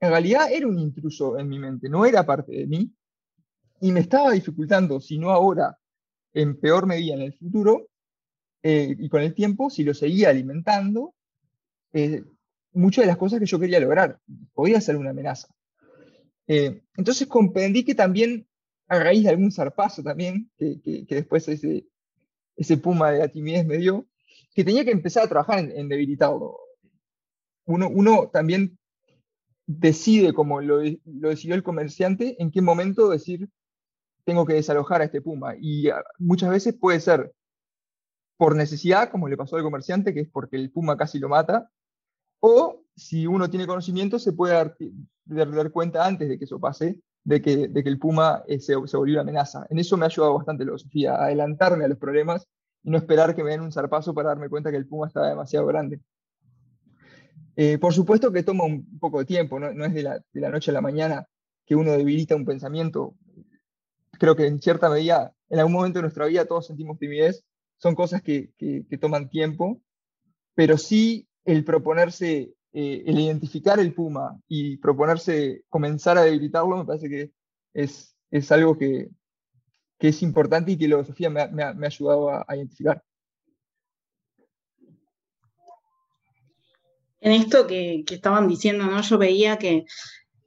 en 0.01 0.09
realidad 0.09 0.51
era 0.51 0.67
un 0.67 0.77
intruso 0.77 1.39
en 1.39 1.47
mi 1.47 1.57
mente, 1.57 1.87
no 1.87 2.05
era 2.05 2.25
parte 2.25 2.51
de 2.51 2.67
mí, 2.67 2.91
y 3.79 3.91
me 3.91 4.01
estaba 4.01 4.31
dificultando, 4.31 4.99
si 4.99 5.17
no 5.17 5.29
ahora, 5.29 5.77
en 6.33 6.59
peor 6.59 6.85
medida 6.85 7.13
en 7.13 7.21
el 7.21 7.33
futuro, 7.33 7.87
eh, 8.63 8.95
y 8.97 9.09
con 9.09 9.21
el 9.21 9.33
tiempo, 9.33 9.69
si 9.69 9.83
lo 9.83 9.93
seguía 9.93 10.29
alimentando, 10.29 11.15
eh, 11.93 12.23
muchas 12.73 13.03
de 13.03 13.07
las 13.07 13.17
cosas 13.17 13.39
que 13.39 13.45
yo 13.45 13.59
quería 13.59 13.79
lograr. 13.79 14.19
Podía 14.53 14.81
ser 14.81 14.97
una 14.97 15.11
amenaza. 15.11 15.47
Eh, 16.47 16.81
entonces 16.95 17.27
comprendí 17.27 17.83
que 17.83 17.95
también, 17.95 18.47
a 18.91 18.99
raíz 18.99 19.23
de 19.23 19.29
algún 19.29 19.53
zarpazo 19.53 20.03
también, 20.03 20.51
que, 20.57 21.05
después 21.07 21.47
ese, 21.47 21.87
ese 22.57 22.77
puma 22.77 23.11
de 23.11 23.19
la 23.19 23.29
timidez 23.29 23.65
me 23.65 23.77
dio, 23.77 24.05
que 24.53 24.65
tenía 24.65 24.83
que 24.83 24.91
empezar 24.91 25.23
a 25.23 25.29
trabajar 25.29 25.59
en, 25.59 25.71
en 25.71 25.87
debilitarlo. 25.87 26.59
Uno, 27.65 27.87
uno 27.87 28.29
también 28.33 28.77
decide, 29.65 30.33
como 30.33 30.59
lo, 30.59 30.79
decidió 31.05 31.55
el 31.55 31.63
comerciante, 31.63 32.35
en 32.37 32.51
qué 32.51 32.61
momento 32.61 33.09
decir, 33.09 33.49
tengo 34.25 34.45
que 34.45 34.55
desalojar 34.55 34.99
a 34.99 35.05
este 35.05 35.21
puma. 35.21 35.55
Y 35.57 35.87
ah, 35.87 36.03
muchas 36.19 36.49
veces 36.49 36.75
puede 36.77 36.99
ser 36.99 37.33
por 38.35 38.57
necesidad, 38.57 39.09
como 39.09 39.29
le 39.29 39.37
pasó 39.37 39.55
al 39.55 39.63
comerciante, 39.63 40.13
que 40.13 40.19
es 40.19 40.29
porque 40.29 40.57
el 40.57 40.69
puma 40.69 40.97
casi 40.97 41.17
lo 41.17 41.29
mata, 41.29 41.71
o 42.41 42.83
si 42.93 43.25
uno 43.25 43.49
tiene 43.49 43.67
conocimiento, 43.67 44.19
se 44.19 44.33
puede 44.33 44.53
dar, 44.53 44.75
dar, 45.23 45.71
cuenta 45.71 46.05
antes 46.05 46.27
de 46.27 46.37
que 46.37 46.43
eso 46.43 46.59
pase, 46.59 46.99
de 47.23 47.41
que, 47.41 47.67
de 47.67 47.83
que 47.83 47.89
el 47.89 47.99
puma 47.99 48.43
eh, 48.47 48.59
se, 48.59 48.73
se, 48.85 48.97
volvió 48.97 49.15
una 49.15 49.21
amenaza. 49.21 49.65
En 49.69 49.79
eso 49.79 49.97
me 49.97 50.05
ha 50.05 50.07
ayudado 50.07 50.35
bastante 50.35 50.65
la 50.65 50.77
Sofía, 50.77 51.15
a 51.15 51.25
adelantarme 51.25 51.85
a 51.85 51.87
los 51.87 51.97
problemas 51.97 52.47
y 52.83 52.89
no 52.89 52.97
esperar 52.97 53.35
que 53.35 53.43
me 53.43 53.51
den 53.51 53.61
un 53.61 53.71
zarpazo 53.71 54.13
para 54.13 54.29
darme 54.29 54.49
cuenta 54.49 54.71
que 54.71 54.77
el 54.77 54.87
puma 54.87 55.07
estaba 55.07 55.29
demasiado 55.29 55.65
grande. 55.67 55.99
Eh, 57.55 57.77
por 57.77 57.93
supuesto 57.93 58.31
que 58.31 58.43
toma 58.43 58.63
un 58.63 58.97
poco 58.99 59.19
de 59.19 59.25
tiempo, 59.25 59.59
no, 59.59 59.85
es 59.85 59.93
de 59.93 60.03
la, 60.03 60.49
noche 60.49 60.71
a 60.71 60.73
la 60.73 60.81
mañana 60.81 61.27
que 61.65 61.75
uno 61.75 61.91
debilita 61.91 62.35
un 62.35 62.45
pensamiento. 62.45 63.15
Creo 64.13 64.35
que 64.35 64.47
en 64.47 64.61
cierta 64.61 64.89
medida, 64.89 65.33
en 65.49 65.59
algún 65.59 65.73
momento 65.73 65.99
de 65.99 66.03
nuestra 66.03 66.25
vida 66.25 66.45
todos 66.45 66.67
sentimos 66.67 66.97
timidez, 66.97 67.43
son 67.77 67.95
cosas 67.95 68.21
que, 68.21 68.51
toman 68.99 69.29
tiempo, 69.29 69.81
pero 70.55 70.77
sí 70.77 71.27
el 71.45 71.63
proponerse, 71.63 72.53
eh, 72.73 73.03
el 73.05 73.19
identificar 73.19 73.79
el 73.79 73.93
puma 73.93 74.39
y 74.47 74.77
proponerse 74.77 75.63
comenzar 75.69 76.17
a 76.17 76.23
debilitarlo, 76.23 76.77
me 76.77 76.85
parece 76.85 77.09
que 77.09 77.31
es, 77.73 78.15
es 78.29 78.51
algo 78.51 78.77
que, 78.77 79.09
es 79.99 80.23
importante 80.23 80.71
y 80.71 80.77
que 80.77 80.87
la 80.87 81.03
Sofía 81.03 81.29
me, 81.29 81.41
ha, 81.41 81.75
ayudado 81.85 82.29
a 82.29 82.55
identificar. 82.55 83.03
en 87.21 87.33
esto 87.33 87.67
que, 87.67 88.03
estaban 88.09 88.47
diciendo, 88.47 88.85
¿no? 88.85 89.01
Yo 89.01 89.17
veía 89.17 89.57
que 89.57 89.85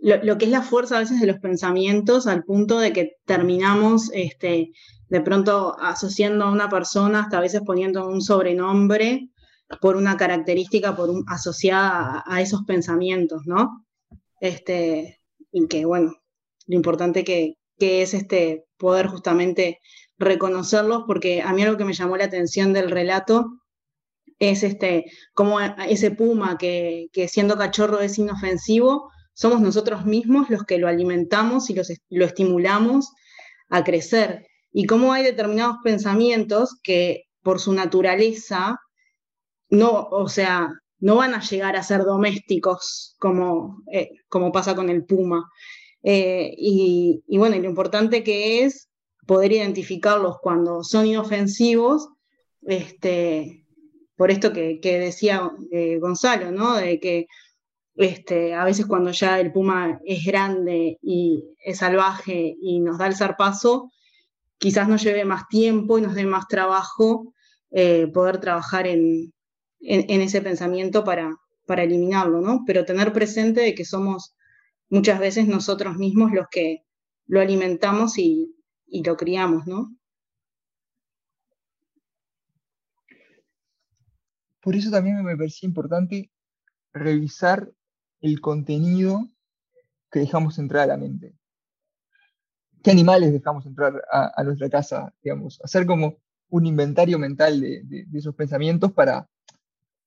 lo, 0.00 0.37
que 0.37 0.45
es 0.45 0.50
la 0.50 0.61
fuerza 0.61 0.97
a 0.97 1.00
veces 1.00 1.21
de 1.21 1.26
los 1.26 1.38
pensamientos 1.38 2.26
al 2.26 2.45
punto 2.45 2.78
de 2.78 2.93
que 2.93 3.16
terminamos 3.25 4.11
este, 4.12 4.73
de 5.09 5.21
pronto 5.21 5.76
asociando 5.81 6.45
a 6.45 6.50
una 6.50 6.69
persona, 6.69 7.21
hasta 7.21 7.38
a 7.38 7.40
veces 7.40 7.62
poniendo 7.64 8.07
un 8.07 8.21
sobrenombre 8.21 9.31
por 9.81 9.97
una 9.97 10.16
característica 10.16 10.97
por 10.97 11.11
asociada 11.28 12.23
a, 12.26 12.40
esos 12.40 12.62
pensamientos, 12.64 13.43
¿no? 13.47 13.87
Este, 14.41 15.21
y 15.52 15.67
que, 15.69 15.84
bueno, 15.84 16.15
lo 16.67 16.76
importante 16.76 17.25
que, 17.25 17.54
que 17.78 18.02
es 18.02 18.15
este 18.15 18.67
poder 18.76 19.06
justamente 19.06 19.80
reconocerlos, 20.19 21.04
porque 21.06 21.43
a 21.43 21.52
mí 21.52 21.63
algo 21.63 21.76
que 21.76 21.84
me 21.84 21.93
llamó 21.93 22.17
la 22.17 22.25
atención 22.25 22.73
del 22.73 22.91
relato 22.91 23.47
es 24.39 24.63
este, 24.63 25.04
como 25.32 25.60
ese 25.60 26.10
puma 26.10 26.58
que, 26.58 27.08
siendo 27.28 27.56
cachorro 27.56 28.00
es 28.00 28.19
inofensivo, 28.19 29.10
somos 29.32 29.60
nosotros 29.60 30.04
mismos 30.04 30.50
los 30.50 30.65
que 30.65 30.78
lo 30.78 30.89
alimentamos 30.89 31.71
y 31.71 31.76
lo 32.10 32.25
estimulamos 32.25 33.10
a 33.69 33.82
crecer. 33.82 34.47
Y 34.73 34.87
cómo 34.87 35.13
hay 35.13 35.25
determinados 35.25 35.76
pensamientos 35.82 36.78
que 36.82 37.25
por 37.43 37.60
su 37.60 37.73
naturaleza 37.73 38.78
no, 39.75 40.08
o 40.10 40.28
sea, 40.28 40.71
no 41.04 41.17
van 41.17 41.34
a 41.34 41.43
llegar 41.43 41.76
a 41.76 41.82
ser 41.82 42.02
domésticos 42.02 43.15
como, 43.19 43.82
eh, 43.93 44.10
como 44.30 44.52
pasa 44.52 44.75
con 44.75 44.89
el 44.89 45.04
puma. 45.04 45.50
Eh, 46.02 46.54
y, 46.56 47.23
bueno, 47.37 47.58
lo 47.58 47.69
importante 47.69 48.25
que 48.25 48.65
es 48.65 48.89
poder 49.26 49.52
identificarlos 49.52 50.39
cuando 50.41 50.82
son 50.82 51.04
inofensivos, 51.04 52.08
este, 52.63 53.67
por 54.17 54.30
esto 54.30 54.54
que, 54.54 54.78
decía 54.82 55.50
eh, 55.71 55.99
Gonzalo, 55.99 56.50
¿no? 56.52 56.76
De 56.76 56.99
que 57.00 57.26
este, 57.97 58.54
a 58.54 58.65
veces 58.65 58.87
cuando 58.87 59.10
ya 59.10 59.39
el 59.41 59.52
puma 59.52 60.00
es 60.06 60.25
grande 60.25 60.99
y 61.02 61.45
es 61.63 61.78
salvaje 61.78 62.56
y 62.63 62.80
nos 62.80 62.97
da 62.97 63.08
el 63.08 63.15
zarpazo, 63.15 63.93
quizás 64.56 64.89
nos 64.89 65.02
lleve 65.02 65.26
más 65.26 65.49
tiempo 65.49 65.99
y 65.99 66.00
nos 66.00 66.15
dé 66.15 66.25
más 66.25 66.49
trabajo 66.49 67.34
poder 68.15 68.39
trabajar 68.39 68.87
en, 68.87 69.33
ese 69.86 70.40
pensamiento 70.42 71.04
para, 71.04 71.36
para 71.66 71.84
eliminarlo, 71.84 72.40
¿no? 72.40 72.64
Pero 72.66 72.84
tener 72.84 73.12
presente 73.12 73.60
de 73.60 73.75
que 73.75 73.84
somos 73.84 74.34
muchas 74.88 75.18
veces 75.18 75.47
nosotros 75.47 75.97
mismos 75.97 76.32
los 76.32 76.47
que 76.50 76.84
lo 77.26 77.40
alimentamos 77.40 78.18
y, 78.18 78.54
y 78.86 79.02
lo 79.02 79.16
criamos, 79.16 79.66
¿no? 79.66 79.97
Por 84.60 84.76
eso 84.76 84.90
también 84.90 85.23
me 85.23 85.36
parecía 85.36 85.66
importante 85.66 86.30
revisar 86.94 87.70
el 88.23 88.40
contenido 88.40 89.28
que 90.10 90.20
dejamos 90.20 90.58
entrar 90.58 90.84
a 90.84 90.86
la 90.86 90.97
mente. 90.97 91.34
¿Qué 92.82 92.90
animales 92.90 93.32
dejamos 93.32 93.66
entrar 93.66 94.02
a, 94.10 94.42
nuestra 94.44 94.70
casa? 94.70 95.12
Digamos, 95.23 95.60
hacer 95.62 95.86
como 95.86 96.18
un 96.49 96.66
inventario 96.66 97.18
mental 97.18 97.60
de, 97.60 98.06
esos 98.14 98.34
pensamientos 98.34 98.92
para, 98.92 99.28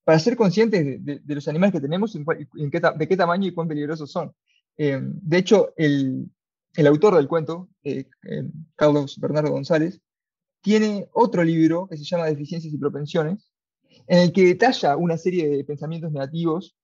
para 0.08 0.20
ser 0.20 0.38
conscientes 0.38 1.04
de, 1.04 1.36
los 1.36 1.50
animales 1.50 1.74
que 1.74 1.82
tenemos 1.82 2.16
y 2.16 2.24
de 2.24 3.08
qué 3.10 3.18
tamaño 3.18 3.46
y 3.46 3.52
cuán 3.52 3.68
peligrosos 3.68 4.10
son. 4.10 4.34
Eh, 4.78 5.02
de 5.02 5.38
hecho, 5.38 5.74
el, 5.76 6.32
autor 6.78 7.18
del 7.18 7.28
cuento, 7.28 7.68
eh, 7.84 8.06
eh, 8.24 8.50
Carlos 8.78 9.20
Bernardo 9.20 9.52
González, 9.52 10.00
tiene 10.62 11.10
otro 11.12 11.44
libro 11.44 11.90
que 11.90 11.98
se 11.98 12.06
llama 12.06 12.28
Deficiencias 12.28 12.74
y 12.74 12.78
Propensiones, 12.78 13.52
en 14.08 14.20
el 14.20 14.32
que 14.32 14.46
detalla 14.46 14.96
una 14.96 15.18
serie 15.18 15.50
de 15.50 15.66
pensamientos 15.66 16.14
negativos 16.14 16.78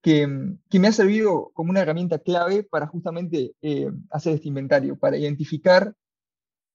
que, 0.00 0.26
me 0.26 0.88
ha 0.88 0.92
servido 0.92 1.50
como 1.52 1.68
una 1.68 1.82
herramienta 1.82 2.18
clave 2.18 2.62
para 2.62 2.86
justamente 2.86 3.52
hacer 4.08 4.36
este 4.36 4.48
inventario, 4.48 4.98
para 4.98 5.18
identificar 5.18 5.94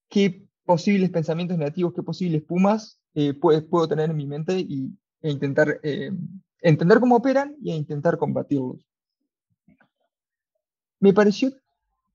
qué 0.07 0.45
posibles 0.65 1.09
pensamientos 1.09 1.57
negativos, 1.57 1.95
qué 1.95 2.03
posibles 2.03 2.43
pumas 2.43 2.99
eh, 3.15 3.33
puedo, 3.35 3.87
tener 3.87 4.09
en 4.09 4.17
mi 4.17 4.25
mente 4.25 4.59
y, 4.59 4.91
e 5.23 5.31
intentar 5.31 5.79
eh, 5.81 6.11
entender 6.61 6.99
cómo 6.99 7.15
operan 7.15 7.55
y 7.59 7.71
e 7.71 7.75
intentar 7.75 8.19
combatirlos. 8.19 8.85
Me 10.99 11.13
pareció 11.13 11.51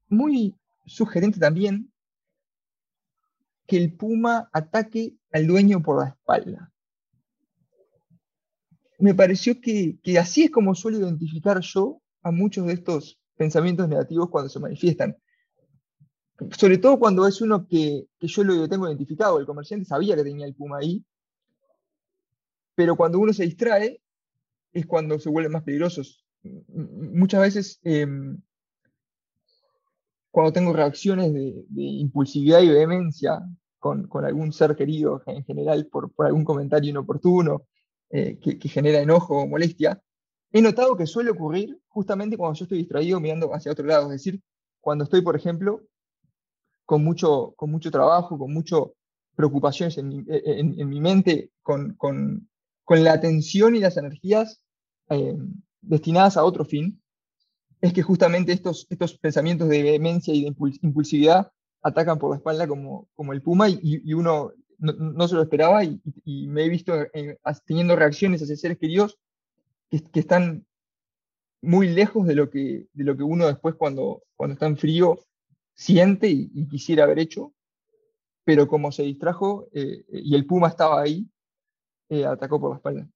muy 0.09 0.55
sugerente 0.87 1.41
también 1.41 1.93
que 3.67 3.77
el 3.77 3.93
puma 3.93 4.49
ataque 4.53 5.17
al 5.33 5.49
dueño 5.49 5.83
por 5.83 5.99
la 6.01 6.11
espalda 6.11 6.73
me 8.99 9.15
pareció 9.15 9.61
que, 9.61 9.99
así 10.19 10.45
es 10.45 10.51
como 10.51 10.75
suelo 10.75 10.99
identificar 10.99 11.61
yo 11.61 12.03
a 12.23 12.31
muchos 12.31 12.67
de 12.67 12.75
estos 12.75 13.19
pensamientos 13.37 13.89
negativos 13.89 14.29
cuando 14.29 14.51
se 14.51 14.59
manifiestan. 14.59 15.17
Sobre 16.57 16.79
todo 16.79 16.99
cuando 16.99 17.27
es 17.27 17.41
uno 17.41 17.67
que, 17.67 18.07
yo 18.21 18.45
lo 18.45 18.69
tengo 18.69 18.89
identificado, 18.89 19.39
el 19.39 19.47
comerciante 19.47 19.87
sabía 19.87 20.17
que 20.17 20.25
tenía 20.25 20.47
el 20.47 20.55
puma 20.55 20.79
ahí, 20.79 21.05
pero 22.79 22.95
cuando 22.95 23.19
uno 23.19 23.33
se 23.33 23.43
distrae 23.43 24.01
es 24.73 24.87
cuando 24.87 25.19
se 25.19 25.29
vuelven 25.29 25.51
más 25.51 25.65
peligrosos. 25.65 26.25
Muchas 26.69 27.41
veces, 27.41 27.81
em, 27.83 28.41
cuando 30.31 30.53
tengo 30.53 30.73
reacciones 30.73 31.35
de, 31.35 31.65
impulsividad 31.75 32.61
y 32.61 32.69
vehemencia 32.69 33.41
con, 33.81 34.09
algún 34.25 34.53
ser 34.53 34.77
querido 34.77 35.25
en 35.27 35.43
general 35.43 35.89
por, 35.91 36.13
algún 36.19 36.45
comentario 36.45 36.91
inoportuno, 36.91 37.67
eh, 38.11 38.39
que, 38.39 38.69
genera 38.69 39.01
enojo 39.01 39.43
o 39.43 39.49
molestia, 39.49 40.01
he 40.53 40.63
notado 40.63 40.97
que 40.97 41.09
suele 41.09 41.31
ocurrir 41.31 41.81
justamente 41.89 42.37
cuando 42.37 42.61
yo 42.61 42.65
estoy 42.67 42.79
distraído 42.79 43.19
mirando 43.19 43.53
hacia 43.53 43.73
otro 43.73 43.87
lado. 43.87 44.05
Es 44.05 44.23
decir, 44.23 44.41
cuando 44.81 45.03
estoy, 45.03 45.23
por 45.23 45.35
ejemplo, 45.35 45.83
con 46.85 47.03
mucho, 47.03 47.57
mucho 47.61 47.91
trabajo, 47.91 48.39
con 48.39 48.55
muchas 48.55 48.83
preocupaciones 49.35 49.99
en 49.99 50.89
mi, 50.89 51.01
mente, 51.01 51.51
con, 51.63 51.97
con, 52.89 53.05
la 53.05 53.13
atención 53.13 53.77
y 53.77 53.81
las 53.81 53.99
energías 53.99 54.63
eh, 55.11 55.37
destinadas 55.83 56.37
a 56.37 56.45
otro 56.45 56.65
fin, 56.65 57.03
es 57.81 57.93
que 57.93 58.03
justamente 58.03 58.53
estos, 58.53 58.87
estos 58.89 59.19
pensamientos 59.19 59.69
de 59.69 59.83
vehemencia 59.83 60.33
y 60.35 60.43
de 60.43 60.55
impulsividad 60.83 61.53
atacan 61.83 62.19
por 62.19 62.31
la 62.31 62.37
espalda 62.37 62.67
como, 62.67 63.09
como 63.15 63.33
el 63.33 63.43
puma 63.43 63.69
y, 63.69 64.13
uno 64.15 64.53
no, 64.79 65.29
se 65.29 65.35
lo 65.35 65.43
esperaba 65.43 65.85
y, 65.85 66.01
me 66.49 66.65
he 66.65 66.69
visto 66.69 66.95
teniendo 67.67 67.95
reacciones 67.95 68.43
hacia 68.43 68.57
seres 68.57 68.79
queridos 68.79 69.19
que, 69.91 70.03
que, 70.03 70.21
están 70.21 70.67
muy 71.61 71.89
lejos 71.89 72.27
de 72.27 72.35
lo 72.35 72.51
que, 72.51 72.87
de 72.93 73.05
lo 73.05 73.17
que 73.17 73.23
uno 73.23 73.47
después 73.47 73.75
cuando, 73.75 74.23
cuando 74.35 74.55
está 74.55 74.67
en 74.67 74.77
frío 74.77 75.19
siente 75.75 76.29
y, 76.29 76.67
quisiera 76.69 77.05
haber 77.05 77.19
hecho, 77.19 77.53
pero 78.45 78.67
como 78.67 78.91
se 78.93 79.03
distrajo 79.03 79.69
eh, 79.73 80.05
y 80.09 80.35
el 80.35 80.47
puma 80.47 80.69
estaba 80.69 81.01
ahí, 81.01 81.29
eh, 82.09 82.25
atacó 82.25 82.61
por 82.61 82.71
la 82.71 82.77
espalda. 82.77 83.07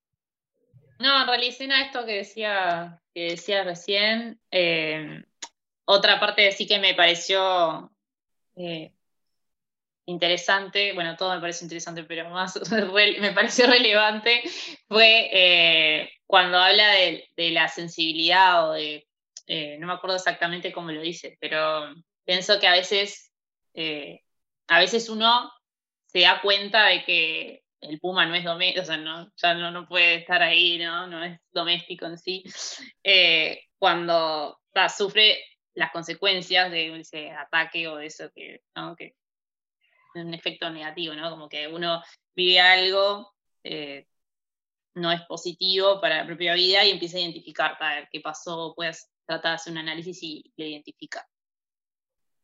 No, 0.99 1.35
en 1.35 1.73
a 1.73 1.83
esto 1.83 2.07
que 2.07 2.17
decía, 2.17 3.01
que 3.15 3.31
decía 3.31 3.65
recién. 3.65 4.41
Eh, 4.51 5.25
otra 5.85 6.21
parte 6.21 6.43
de 6.43 6.53
sí 6.53 6.67
que 6.67 6.79
me 6.79 6.95
pareció 6.95 7.91
interesante, 10.07 10.93
bueno, 10.93 11.17
todo 11.17 11.35
me 11.35 11.41
parece 11.41 11.65
interesante, 11.65 12.05
pero 12.05 12.29
más 12.31 12.59
me 13.21 13.33
pareció 13.33 13.67
relevante, 13.67 14.43
fue 14.87 16.11
cuando 16.33 16.57
habla 16.57 16.93
de, 16.93 17.51
la 17.51 17.69
sensibilidad 17.69 18.71
o 18.71 18.73
de, 18.73 19.07
no 19.79 19.87
me 19.87 19.93
acuerdo 19.93 20.17
exactamente 20.17 20.73
cómo 20.73 20.91
lo 20.91 21.03
dice, 21.03 21.37
pero 21.41 21.93
pienso 22.25 22.59
que 22.59 22.67
a 22.67 22.73
veces, 22.73 23.31
eh, 23.75 24.23
a 24.69 24.79
veces 24.79 25.09
uno 25.09 25.53
se 26.07 26.21
da 26.21 26.41
cuenta 26.41 26.87
de 26.87 27.05
que 27.05 27.62
el 27.83 28.01
puma 28.01 28.27
no 28.27 28.35
es 28.35 28.45
doméstico, 28.45 28.83
o 28.83 28.85
sea, 28.85 28.97
no, 28.97 29.31
ya 29.37 29.55
no, 29.55 29.87
puede 29.87 30.17
estar 30.17 30.41
ahí, 30.43 30.79
¿no? 30.79 31.07
no 31.09 31.25
es 31.25 31.39
doméstico 31.51 32.07
en 32.07 32.17
sí, 32.17 32.45
eh, 33.03 33.65
cuando 33.79 34.61
sufre 34.97 35.39
las 35.75 35.91
consecuencias 35.91 36.71
de 36.71 37.01
ese 37.01 37.31
ataque 37.31 37.89
o 37.89 37.99
eso 37.99 38.31
que, 38.35 38.63
¿no? 38.77 38.95
es 38.99 39.13
un 40.15 40.35
efecto 40.35 40.71
negativo, 40.71 41.15
¿no? 41.15 41.31
Como 41.31 41.49
que 41.49 41.67
uno 41.69 42.03
vive 42.35 42.61
algo, 42.61 43.33
eh, 43.65 44.07
no 44.95 45.11
es 45.11 45.23
positivo 45.23 46.01
para 46.01 46.19
la 46.19 46.27
propia 46.27 46.55
vida 46.55 46.85
y 46.85 46.91
empieza 46.91 47.17
a 47.17 47.21
identificar 47.21 47.79
qué 48.11 48.21
pasó, 48.21 48.75
puedes 48.77 49.11
tratar 49.27 49.53
de 49.53 49.55
hacer 49.57 49.73
un 49.73 49.79
análisis 49.79 50.23
y 50.23 50.53
lo 50.57 50.67
identifica. 50.67 51.27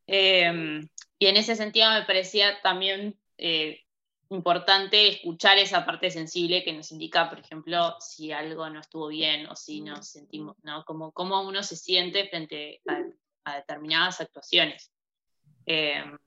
Em, 0.06 0.88
y 1.18 1.26
en 1.26 1.36
ese 1.36 1.54
sentido 1.54 1.90
me 1.90 2.04
parecía 2.04 2.60
también 2.62 3.20
eh, 3.36 3.84
importante 4.30 5.08
escuchar 5.08 5.58
esa 5.58 5.86
parte 5.86 6.10
sensible 6.10 6.62
que 6.62 6.72
nos 6.72 6.92
indica, 6.92 7.28
por 7.30 7.38
ejemplo, 7.38 7.96
si 8.00 8.32
algo 8.32 8.68
no 8.68 8.80
estuvo 8.80 9.08
bien 9.08 9.46
o 9.46 9.56
si 9.56 9.80
nos 9.80 10.08
sentimos, 10.08 10.56
¿no? 10.62 10.84
Como 10.84 11.12
cómo 11.12 11.42
uno 11.42 11.62
se 11.62 11.76
siente 11.76 12.28
frente 12.28 12.82
a, 13.44 13.56
determinadas 13.56 14.20
actuaciones. 14.20 14.92
Em, 15.64 16.18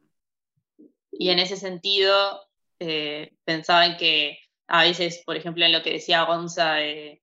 y 1.11 1.29
en 1.29 1.39
ese 1.39 1.55
sentido, 1.55 2.41
eh, 2.79 3.35
pensaba 3.43 3.85
en 3.85 3.97
que 3.97 4.39
a 4.67 4.83
veces, 4.83 5.21
por 5.23 5.35
ejemplo, 5.35 5.63
en 5.63 5.71
lo 5.71 5.83
que 5.83 5.93
decía 5.93 6.23
Gonza 6.23 6.73
de, 6.75 7.21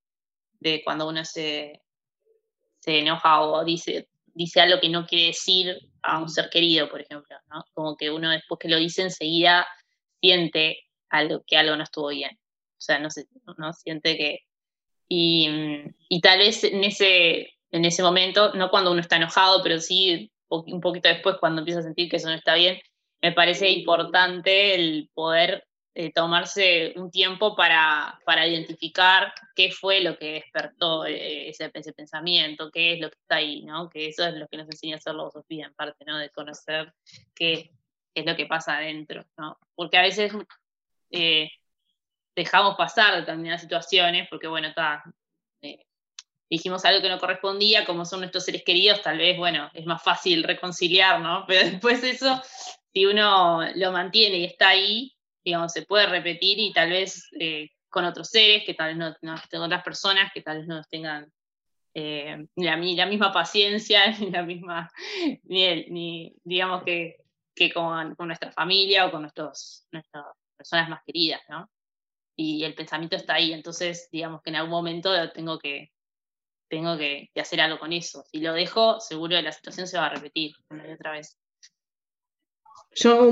de 0.61 0.83
cuando 0.85 1.09
uno 1.09 1.25
se, 1.25 1.83
se 2.79 3.01
enoja 3.01 3.41
o 3.41 3.65
dice, 3.65 4.09
dice 4.27 4.61
algo 4.61 4.81
que 4.81 4.89
no 4.89 5.07
quiere 5.07 5.27
decir 5.29 5.77
a 6.03 6.21
un 6.21 6.29
ser 6.29 6.49
querido, 6.51 6.89
por 6.89 7.01
ejemplo, 7.01 7.37
¿no? 7.51 7.65
Como 7.75 7.97
que 7.97 8.11
uno 8.11 8.31
después 8.31 8.61
que 8.61 8.69
lo 8.69 8.77
dice 8.77 9.03
enseguida 9.03 9.67
siente 10.21 10.79
algo, 11.09 11.43
que 11.47 11.57
algo 11.57 11.77
no 11.77 11.85
estuvo 11.85 12.09
bien. 12.09 12.33
O 12.33 12.81
sea, 12.81 12.99
no, 12.99 13.11
se, 13.11 13.27
no 13.57 13.73
siente 13.73 14.17
que... 14.17 14.41
Y, 15.09 15.49
y, 16.09 16.21
tal 16.21 16.39
vez 16.39 16.65
en 16.65 16.85
ese, 16.85 17.55
en 17.71 17.85
ese 17.85 18.03
momento, 18.03 18.53
no 18.55 18.71
cuando 18.71 18.93
uno 18.93 19.01
está 19.01 19.17
enojado, 19.17 19.63
pero 19.63 19.81
sí 19.81 20.31
un 20.49 20.81
poquito 20.81 21.09
después 21.09 21.37
cuando 21.41 21.61
empieza 21.61 21.81
a 21.81 21.85
sentir 21.85 22.11
que 22.11 22.17
eso 22.17 22.29
no 22.29 22.35
está 22.35 22.55
bien, 22.55 22.79
me 23.21 23.33
parece 23.33 23.71
importante 23.71 24.75
el 24.75 25.11
poder 25.15 25.67
eh, 25.95 26.13
tomarse 26.13 26.93
un 26.97 27.11
tiempo 27.11 27.57
para, 27.57 28.21
para, 28.25 28.47
identificar 28.47 29.33
qué 29.57 29.73
fue 29.73 30.01
lo 30.01 30.17
que 30.17 30.35
despertó 30.35 31.05
eh, 31.05 31.49
ese, 31.49 31.71
ese, 31.75 31.93
pensamiento, 31.93 32.71
qué 32.71 32.93
es 32.93 33.01
lo 33.01 33.11
que 33.11 33.19
está 33.21 33.37
ahí, 33.37 33.65
¿no? 33.65 33.91
Que 33.91 34.07
eso 34.07 34.25
es 34.25 34.35
lo 34.35 34.47
que 34.47 34.59
nos 34.59 34.67
enseña 34.67 34.95
a 34.95 34.99
hacer 34.99 35.15
la 35.15 35.29
en 35.49 35.75
parte, 35.75 36.05
¿no? 36.05 36.17
De 36.19 36.31
conocer 36.31 36.95
qué, 37.35 37.73
es 38.15 38.27
lo 38.27 38.37
que 38.37 38.47
pasa 38.47 38.79
adentro, 38.79 39.25
¿no? 39.37 39.59
Porque 39.75 39.99
a 39.99 40.03
veces 40.03 40.33
eh, 41.11 41.51
dejamos 42.35 42.77
pasar 42.77 43.17
determinadas 43.17 43.61
situaciones, 43.61 44.29
porque 44.29 44.49
bueno, 44.49 44.69
está, 44.69 45.05
dijimos 46.51 46.85
algo 46.85 47.03
que 47.03 47.09
no 47.09 47.19
correspondía, 47.19 47.85
como 47.85 48.05
son 48.05 48.21
nuestros 48.21 48.45
seres 48.45 48.63
queridos, 48.65 49.03
tal 49.03 49.19
vez, 49.19 49.37
bueno, 49.37 49.71
es 49.75 49.87
más 49.87 50.03
fácil 50.03 50.43
reconciliar, 50.43 51.21
¿no? 51.21 51.45
Pero 51.49 51.69
después 51.71 52.03
eso, 52.05 52.43
si 52.93 53.07
uno 53.07 53.61
lo 53.75 53.93
mantiene 53.93 54.39
y 54.39 54.45
está 54.45 54.71
ahí, 54.71 55.15
digamos, 55.45 55.73
se 55.73 55.83
puede 55.83 56.07
repetir 56.07 56.59
y 56.59 56.73
tal 56.73 56.91
vez 56.91 57.29
eh, 57.39 57.71
con 57.89 58.05
otros 58.05 58.29
seres, 58.29 58.65
que 58.65 58.75
tal 58.75 58.97
vez 58.97 58.97
no, 58.97 59.37
no 59.53 59.65
otras 59.65 59.83
personas 59.83 60.31
que 60.33 60.43
tal 60.43 60.59
vez 60.59 60.67
no 60.67 60.83
tengan 60.91 61.31
eh, 61.95 62.47
la, 62.57 62.77
misma 62.77 63.33
paciencia, 63.33 64.07
ni 64.19 64.31
la 64.31 64.43
misma, 64.43 64.91
ni, 65.45 66.35
digamos 66.45 66.83
que, 66.85 67.17
que 67.59 67.73
con, 67.73 68.15
nuestra 68.19 68.53
familia 68.53 69.07
o 69.07 69.11
con 69.11 69.23
nuestros, 69.23 69.87
nuestras 69.93 70.25
personas 70.57 70.89
más 70.89 71.03
queridas, 71.05 71.41
¿no? 71.49 71.69
Y 72.37 72.63
el 72.65 72.75
pensamiento 72.75 73.17
está 73.17 73.35
ahí, 73.35 73.53
entonces 73.53 74.09
digamos 74.13 74.43
que 74.43 74.51
en 74.51 74.57
algún 74.57 74.71
momento 74.71 75.11
tengo 75.33 75.59
que, 75.59 75.91
tengo 76.69 76.97
que, 76.97 77.31
hacer 77.37 77.61
algo 77.61 77.79
con 77.79 77.93
eso. 77.93 78.25
Si 78.31 78.41
lo 78.41 78.53
dejo, 78.53 79.01
seguro 79.01 79.37
que 79.37 79.43
la 79.43 79.53
situación 79.53 79.89
se 79.89 79.99
va 79.99 80.07
a 80.07 80.15
repetir 80.15 80.53
una 80.71 80.89
y 80.89 80.93
otra 80.93 81.13
vez. 81.13 81.37
Yo, 82.95 83.31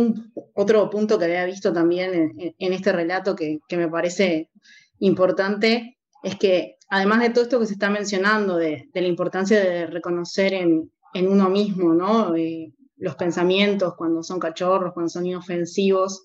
otro 0.54 0.90
punto 0.90 1.18
que 1.18 1.26
había 1.26 1.44
visto 1.44 1.72
también 1.72 2.54
en, 2.58 2.72
este 2.72 2.92
relato 2.92 3.36
que, 3.36 3.60
me 3.70 3.88
parece 3.88 4.50
importante 4.98 5.98
es 6.22 6.36
que, 6.36 6.76
además 6.88 7.20
de 7.20 7.30
todo 7.30 7.44
esto 7.44 7.60
que 7.60 7.66
se 7.66 7.74
está 7.74 7.90
mencionando, 7.90 8.56
de, 8.56 8.88
la 8.92 9.06
importancia 9.06 9.60
de 9.60 9.86
reconocer 9.86 10.52
en, 10.52 10.90
uno 11.14 11.48
mismo, 11.48 11.94
¿no? 11.94 12.36
Eh, 12.36 12.74
los 12.96 13.16
pensamientos 13.16 13.94
cuando 13.96 14.22
son 14.22 14.38
cachorros, 14.38 14.92
cuando 14.92 15.10
son 15.10 15.26
inofensivos, 15.26 16.24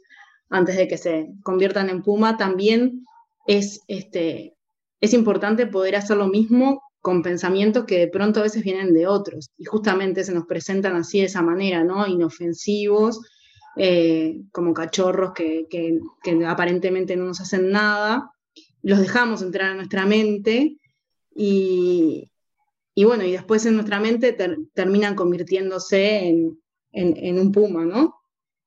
antes 0.50 0.76
de 0.78 0.88
que 0.88 0.98
se 0.98 1.30
conviertan 1.44 1.90
en 1.90 2.04
puma, 2.04 2.38
también 2.38 3.06
es, 3.48 3.82
este, 3.88 4.56
es 5.00 5.14
importante 5.14 5.66
poder 5.68 5.96
hacer 5.96 6.18
lo 6.18 6.28
mismo 6.28 6.82
con 7.02 7.24
pensamientos 7.24 7.86
que 7.86 7.98
de 7.98 8.08
pronto 8.08 8.40
a 8.40 8.44
veces 8.44 8.64
vienen 8.64 8.94
de 8.94 9.08
otros 9.08 9.50
y 9.58 9.66
justamente 9.66 10.24
se 10.24 10.34
nos 10.34 10.46
presentan 10.46 10.96
así 10.96 11.20
de 11.20 11.26
esa 11.26 11.42
manera, 11.42 11.84
¿no? 11.84 12.06
Inofensivos, 12.06 13.22
eh, 13.76 14.42
como 14.52 14.74
cachorros 14.74 15.32
que, 15.34 15.66
aparentemente 16.46 17.16
no 17.16 17.26
nos 17.26 17.42
hacen 17.42 17.72
nada, 17.72 18.30
los 18.84 19.00
dejamos 19.00 19.42
entrar 19.42 19.72
en 19.72 19.78
nuestra 19.78 20.06
mente 20.06 20.78
y, 21.34 22.30
bueno, 23.04 23.24
y 23.24 23.32
después 23.32 23.66
en 23.66 23.76
nuestra 23.76 24.00
mente 24.00 24.38
terminan 24.74 25.16
convirtiéndose 25.16 26.28
en, 26.28 26.61
un 26.94 27.52
puma, 27.52 27.86
¿no? 27.86 28.16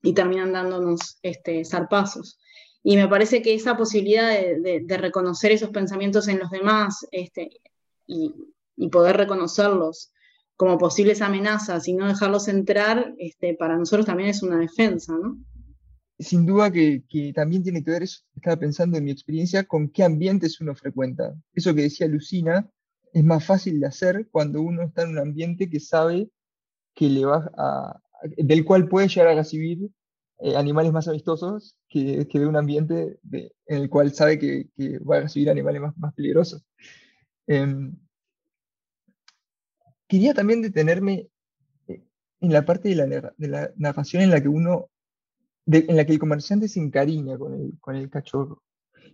Y 0.03 0.13
terminan 0.13 0.53
dándonos 0.53 1.19
este, 1.23 1.65
zarpazos. 1.65 2.39
Y 2.87 2.97
me 2.97 3.09
parece 3.09 3.41
que 3.41 3.55
esa 3.55 3.79
posibilidad 3.79 4.29
de, 4.29 4.99
reconocer 4.99 5.53
esos 5.53 5.71
pensamientos 5.71 6.29
en 6.29 6.39
los 6.39 6.51
demás 6.51 7.07
este, 7.11 7.51
y, 8.07 8.35
poder 8.93 9.17
reconocerlos 9.17 10.13
como 10.57 10.79
posibles 10.79 11.23
amenazas 11.23 11.89
y 11.89 11.95
no 11.95 12.07
dejarlos 12.07 12.49
entrar, 12.49 13.15
este, 13.19 13.55
para 13.55 13.79
nosotros 13.79 14.05
también 14.05 14.29
es 14.29 14.43
una 14.43 14.59
defensa, 14.59 15.15
¿no? 15.15 15.39
Sin 16.19 16.45
duda 16.45 16.71
que, 16.71 17.03
también 17.35 17.63
tiene 17.63 17.83
que 17.83 17.91
ver, 17.91 18.03
estaba 18.03 18.57
pensando 18.57 18.99
en 18.99 19.05
mi 19.05 19.11
experiencia, 19.11 19.65
con 19.65 19.89
qué 19.89 20.05
ambientes 20.05 20.61
uno 20.61 20.75
frecuenta. 20.75 21.35
Eso 21.55 21.75
que 21.75 21.83
decía 21.83 22.07
Lucina, 22.07 22.69
es 23.15 23.25
más 23.25 23.45
fácil 23.45 23.81
de 23.81 23.87
hacer 23.87 24.29
cuando 24.31 24.61
uno 24.61 24.83
está 24.83 25.03
en 25.03 25.11
un 25.11 25.19
ambiente 25.19 25.71
que 25.71 25.81
sabe 25.81 26.29
que 26.95 27.09
le 27.09 27.25
va 27.25 27.51
a, 27.57 28.01
del 28.23 28.65
cual 28.65 28.89
puede 28.89 29.09
llegar 29.09 29.29
a 29.29 29.35
recibir 29.35 29.91
eh, 30.41 30.57
animales 30.57 30.93
más 30.93 31.09
amistosos 31.09 31.77
que, 31.89 32.27
que 32.27 32.39
de 32.41 32.47
un 32.47 32.57
ambiente 32.57 33.19
en 33.33 33.51
el 33.67 33.89
cual 33.89 34.13
sabe 34.13 34.39
que, 34.39 34.69
va 35.01 35.19
a 35.19 35.21
recibir 35.23 35.49
animales 35.51 35.81
más, 35.81 35.97
más 35.97 36.15
peligrosos. 36.15 36.65
Em, 37.47 37.97
quería 40.09 40.35
también 40.35 40.63
detenerme 40.63 41.29
eh, 41.89 42.03
en 42.41 42.53
la 42.53 42.65
parte 42.65 42.89
de 42.89 42.97
la, 43.49 43.73
narración 43.77 44.23
en 44.23 44.31
la 44.31 44.41
que 44.41 44.49
uno, 44.49 44.91
en 45.67 45.97
la 45.97 46.05
que 46.05 46.13
el 46.13 46.19
comerciante 46.19 46.69
se 46.69 46.81
encariña 46.81 47.39
con 47.39 47.55
el, 47.55 47.79
con 47.81 47.97
el 47.97 48.11
cachorro. 48.11 48.63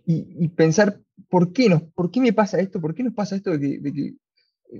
Y, 0.05 0.47
pensar, 0.49 0.99
¿por 1.29 1.53
qué, 1.53 1.69
nos, 1.69 1.83
¿por 1.83 2.09
qué 2.09 2.19
me 2.19 2.33
pasa 2.33 2.59
esto? 2.59 2.81
¿Por 2.81 2.95
qué 2.95 3.03
nos 3.03 3.13
pasa 3.13 3.35
esto 3.35 3.57
de 3.57 3.81
que, 3.81 4.15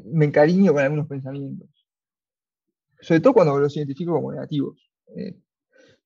me 0.05 0.25
encariño 0.25 0.73
con 0.73 0.83
algunos 0.83 1.07
pensamientos? 1.07 1.69
Sobre 3.01 3.19
todo 3.19 3.33
cuando 3.33 3.59
los 3.59 3.75
identifico 3.75 4.13
como 4.13 4.31
negativos. 4.31 4.89
Eh, 5.15 5.35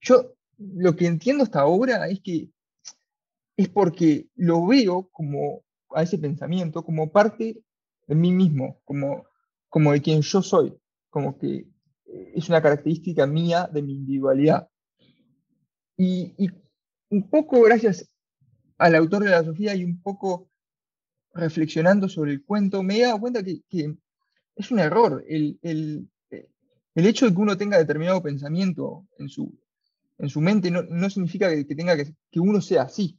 yo 0.00 0.34
lo 0.58 0.96
que 0.96 1.06
entiendo 1.06 1.44
hasta 1.44 1.60
ahora 1.60 2.08
es 2.08 2.20
que 2.20 2.50
es 3.56 3.68
porque 3.68 4.28
lo 4.34 4.66
veo 4.66 5.08
como 5.12 5.62
a 5.90 6.02
ese 6.02 6.18
pensamiento 6.18 6.84
como 6.84 7.10
parte 7.10 7.62
de 8.06 8.14
mí 8.14 8.32
mismo, 8.32 8.80
como, 8.84 9.24
como 9.68 9.92
de 9.92 10.02
quien 10.02 10.22
yo 10.22 10.42
soy, 10.42 10.74
como 11.10 11.38
que 11.38 11.66
es 12.34 12.48
una 12.48 12.62
característica 12.62 13.26
mía 13.26 13.68
de 13.72 13.82
mi 13.82 13.94
individualidad. 13.94 14.68
Y, 15.96 16.34
un 17.08 17.30
poco 17.30 17.62
gracias 17.62 18.10
al 18.78 18.96
autor 18.96 19.22
de 19.22 19.30
la 19.30 19.44
Sofía 19.44 19.76
y 19.76 19.84
un 19.84 20.02
poco 20.02 20.50
reflexionando 21.32 22.08
sobre 22.08 22.32
el 22.32 22.44
cuento, 22.44 22.82
me 22.82 22.98
he 22.98 23.02
dado 23.02 23.20
cuenta 23.20 23.42
que, 23.42 23.62
es 24.56 24.70
un 24.70 24.78
error 24.78 25.24
el, 25.28 26.08
el, 26.96 27.06
hecho 27.06 27.26
de 27.26 27.32
que 27.32 27.40
uno 27.40 27.56
tenga 27.56 27.78
determinado 27.78 28.22
pensamiento 28.22 29.06
en 29.18 29.28
su, 29.28 29.56
en 30.18 30.28
su 30.28 30.40
mente 30.40 30.70
no, 30.70 30.82
no 30.82 31.08
significa 31.10 31.48
que, 31.48 31.64
tenga 31.64 31.96
que, 31.96 32.12
que, 32.30 32.40
uno 32.40 32.60
sea 32.60 32.82
así. 32.82 33.18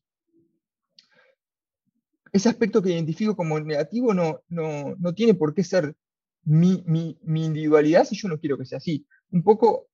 Ese 2.34 2.50
aspecto 2.50 2.82
que 2.82 2.92
identifico 2.92 3.36
como 3.36 3.60
negativo 3.60 4.14
no, 4.14 4.42
no, 4.50 4.96
no 4.98 5.14
tiene 5.14 5.34
por 5.34 5.54
qué 5.54 5.64
ser 5.64 5.96
mi, 6.44 6.84
mi, 6.86 7.46
individualidad 7.46 8.06
si 8.06 8.16
yo 8.16 8.28
no 8.30 8.40
quiero 8.40 8.58
que 8.58 8.66
sea 8.66 8.78
así. 8.78 9.06
Un 9.32 9.44
poco, 9.44 9.88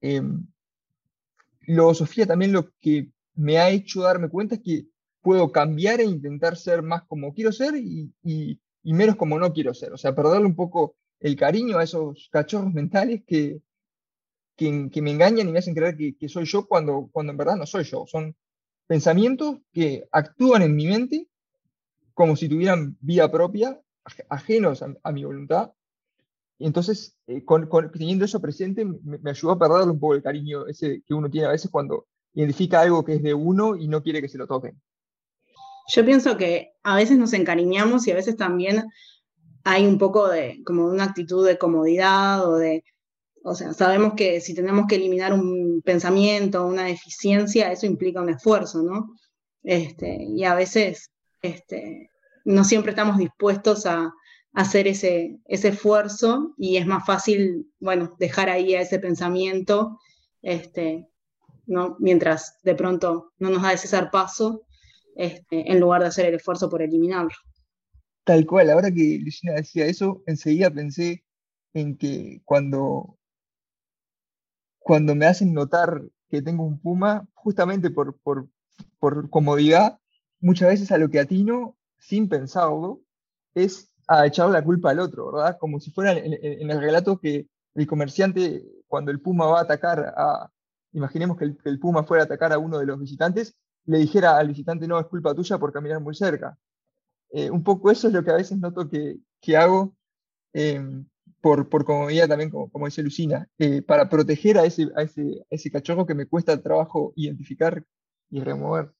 eh, 0.00 0.22
Sofía 1.94 2.26
también 2.26 2.52
lo 2.52 2.70
que 2.80 3.10
me 3.34 3.58
ha 3.58 3.70
hecho 3.70 4.02
darme 4.02 4.28
cuenta 4.28 4.56
es 4.56 4.62
que 4.62 4.86
puedo 5.22 5.52
cambiar 5.52 6.00
e 6.00 6.04
intentar 6.04 6.56
ser 6.56 6.82
más 6.82 7.04
como 7.04 7.32
quiero 7.32 7.52
ser 7.52 7.76
y, 7.76 8.12
y, 8.24 8.58
menos 8.82 9.14
como 9.14 9.38
no 9.38 9.52
quiero 9.52 9.72
ser. 9.72 9.92
O 9.92 9.96
sea, 9.96 10.14
perderle 10.14 10.46
un 10.46 10.56
poco 10.56 10.96
el 11.22 11.36
cariño 11.36 11.78
a 11.78 11.84
esos 11.84 12.28
cachorros 12.30 12.72
mentales 12.72 13.22
que, 13.26 13.60
que, 14.56 15.02
me 15.02 15.10
engañan 15.10 15.48
y 15.48 15.52
me 15.52 15.60
hacen 15.60 15.74
creer 15.74 15.96
que, 15.96 16.28
soy 16.28 16.44
yo 16.44 16.66
cuando, 16.66 17.08
cuando 17.12 17.32
en 17.32 17.38
verdad 17.38 17.56
no 17.56 17.66
soy 17.66 17.84
yo. 17.84 18.04
Son 18.06 18.34
pensamientos 18.86 19.58
que 19.72 20.06
actúan 20.10 20.62
en 20.62 20.74
mi 20.74 20.86
mente 20.86 21.28
como 22.14 22.36
si 22.36 22.48
tuvieran 22.48 22.96
vida 23.00 23.30
propia, 23.30 23.80
ajenos 24.28 24.82
a, 24.82 25.12
mi 25.12 25.24
voluntad. 25.24 25.72
Y 26.58 26.66
entonces, 26.66 27.16
eh, 27.26 27.44
teniendo 27.92 28.24
eso 28.24 28.40
presente, 28.40 28.84
me, 28.84 29.18
me, 29.18 29.30
ayudó 29.30 29.52
a 29.52 29.58
perderle 29.58 29.92
un 29.92 30.00
poco 30.00 30.14
el 30.14 30.22
cariño 30.22 30.66
ese 30.66 31.02
que 31.06 31.14
uno 31.14 31.30
tiene 31.30 31.46
a 31.46 31.52
veces 31.52 31.70
cuando 31.70 32.06
identifica 32.34 32.80
algo 32.80 33.04
que 33.04 33.14
es 33.14 33.22
de 33.22 33.32
uno 33.32 33.76
y 33.76 33.88
no 33.88 34.02
quiere 34.02 34.20
que 34.20 34.28
se 34.28 34.38
lo 34.38 34.46
toquen. 34.46 34.80
Yo 35.94 36.04
pienso 36.04 36.36
que 36.36 36.74
a 36.82 36.96
veces 36.96 37.18
nos 37.18 37.32
encariñamos 37.32 38.06
y 38.06 38.12
a 38.12 38.16
veces 38.16 38.36
también 38.36 38.84
hay 39.64 39.86
un 39.86 39.98
poco 39.98 40.28
de 40.28 40.62
como 40.64 40.86
una 40.86 41.04
actitud 41.04 41.46
de 41.46 41.58
comodidad 41.58 42.46
o 42.48 42.56
de 42.56 42.84
o 43.44 43.54
sea, 43.54 43.72
sabemos 43.72 44.14
que 44.14 44.40
si 44.40 44.54
tenemos 44.54 44.86
que 44.86 44.96
eliminar 44.96 45.32
un 45.32 45.82
pensamiento, 45.84 46.64
una 46.64 46.84
deficiencia, 46.84 47.72
eso 47.72 47.86
implica 47.86 48.20
un 48.20 48.28
esfuerzo, 48.28 48.82
¿no? 48.82 49.14
Este, 49.62 50.22
y 50.22 50.44
a 50.44 50.54
veces 50.54 51.10
este, 51.40 52.10
no 52.44 52.64
siempre 52.64 52.90
estamos 52.90 53.18
dispuestos 53.18 53.86
a, 53.86 54.12
hacer 54.54 54.86
ese, 54.86 55.38
ese, 55.46 55.68
esfuerzo 55.68 56.52
y 56.58 56.76
es 56.76 56.86
más 56.86 57.06
fácil, 57.06 57.72
bueno, 57.80 58.14
dejar 58.18 58.50
ahí 58.50 58.74
a 58.74 58.82
ese 58.82 58.98
pensamiento, 58.98 59.98
este, 60.42 61.08
¿no? 61.64 61.96
mientras 62.00 62.58
de 62.62 62.74
pronto 62.74 63.32
no 63.38 63.48
nos 63.48 63.62
da 63.62 63.72
ese 63.72 63.88
paso, 64.12 64.66
este, 65.16 65.72
en 65.72 65.80
lugar 65.80 66.02
de 66.02 66.08
hacer 66.08 66.26
el 66.26 66.34
esfuerzo 66.34 66.68
por 66.68 66.82
eliminarlo. 66.82 67.32
Tal 68.24 68.46
cual, 68.46 68.70
ahora 68.70 68.90
que 68.92 69.18
Lucina 69.20 69.54
decía 69.54 69.86
eso, 69.86 70.22
enseguida 70.26 70.70
pensé 70.70 71.24
en 71.74 71.96
que 71.96 72.42
cuando 72.44 73.18
cuando 74.82 75.14
me 75.14 75.26
hacen 75.26 75.54
notar 75.54 76.02
que 76.28 76.42
tengo 76.42 76.64
un 76.64 76.80
puma, 76.80 77.28
justamente 77.34 77.90
por, 77.90 78.18
por, 78.20 78.48
por 78.98 79.30
comodidad, 79.30 79.98
muchas 80.40 80.70
veces 80.70 80.92
a 80.92 80.98
lo 80.98 81.08
que 81.08 81.20
atino, 81.20 81.76
sin 81.98 82.28
pensarlo, 82.28 83.00
es 83.54 83.92
a 84.08 84.26
echar 84.26 84.50
la 84.50 84.64
culpa 84.64 84.90
al 84.90 85.00
otro, 85.00 85.32
¿verdad? 85.32 85.56
Como 85.58 85.78
si 85.80 85.90
fuera 85.90 86.12
en, 86.12 86.70
el 86.70 86.80
relato 86.80 87.18
que 87.18 87.48
el 87.74 87.86
comerciante, 87.86 88.64
cuando 88.86 89.10
el 89.10 89.20
puma 89.20 89.46
va 89.46 89.60
a 89.60 89.62
atacar 89.62 90.14
a, 90.16 90.50
imaginemos 90.92 91.38
que 91.38 91.44
el, 91.64 91.78
puma 91.78 92.02
fuera 92.02 92.24
a 92.24 92.26
atacar 92.26 92.52
a 92.52 92.58
uno 92.58 92.78
de 92.78 92.86
los 92.86 92.98
visitantes, 92.98 93.54
le 93.84 93.98
dijera 93.98 94.36
al 94.36 94.48
visitante, 94.48 94.88
no, 94.88 94.98
es 94.98 95.06
culpa 95.06 95.34
tuya 95.34 95.58
por 95.58 95.72
caminar 95.72 96.00
muy 96.00 96.14
cerca. 96.14 96.58
Eh, 97.32 97.50
un 97.50 97.64
poco 97.64 97.90
eso 97.90 98.08
es 98.08 98.14
lo 98.14 98.22
que 98.22 98.30
a 98.30 98.36
veces 98.36 98.58
noto 98.58 98.88
que, 98.88 99.16
que 99.40 99.56
hago 99.56 99.96
em, 100.52 101.06
por, 101.40 101.68
por 101.68 101.84
comodidad 101.84 102.28
también, 102.28 102.50
como, 102.50 102.70
como 102.70 102.86
dice 102.86 103.02
Lucina, 103.02 103.48
eh, 103.58 103.80
para 103.80 104.08
proteger 104.08 104.58
a 104.58 104.64
ese, 104.64 104.88
a, 104.96 105.02
ese, 105.02 105.44
ese 105.48 105.70
cachorro 105.70 106.06
que 106.06 106.14
me 106.14 106.26
cuesta 106.26 106.52
el 106.52 106.62
trabajo 106.62 107.12
identificar 107.16 107.82
y 108.30 108.40
remover. 108.40 108.92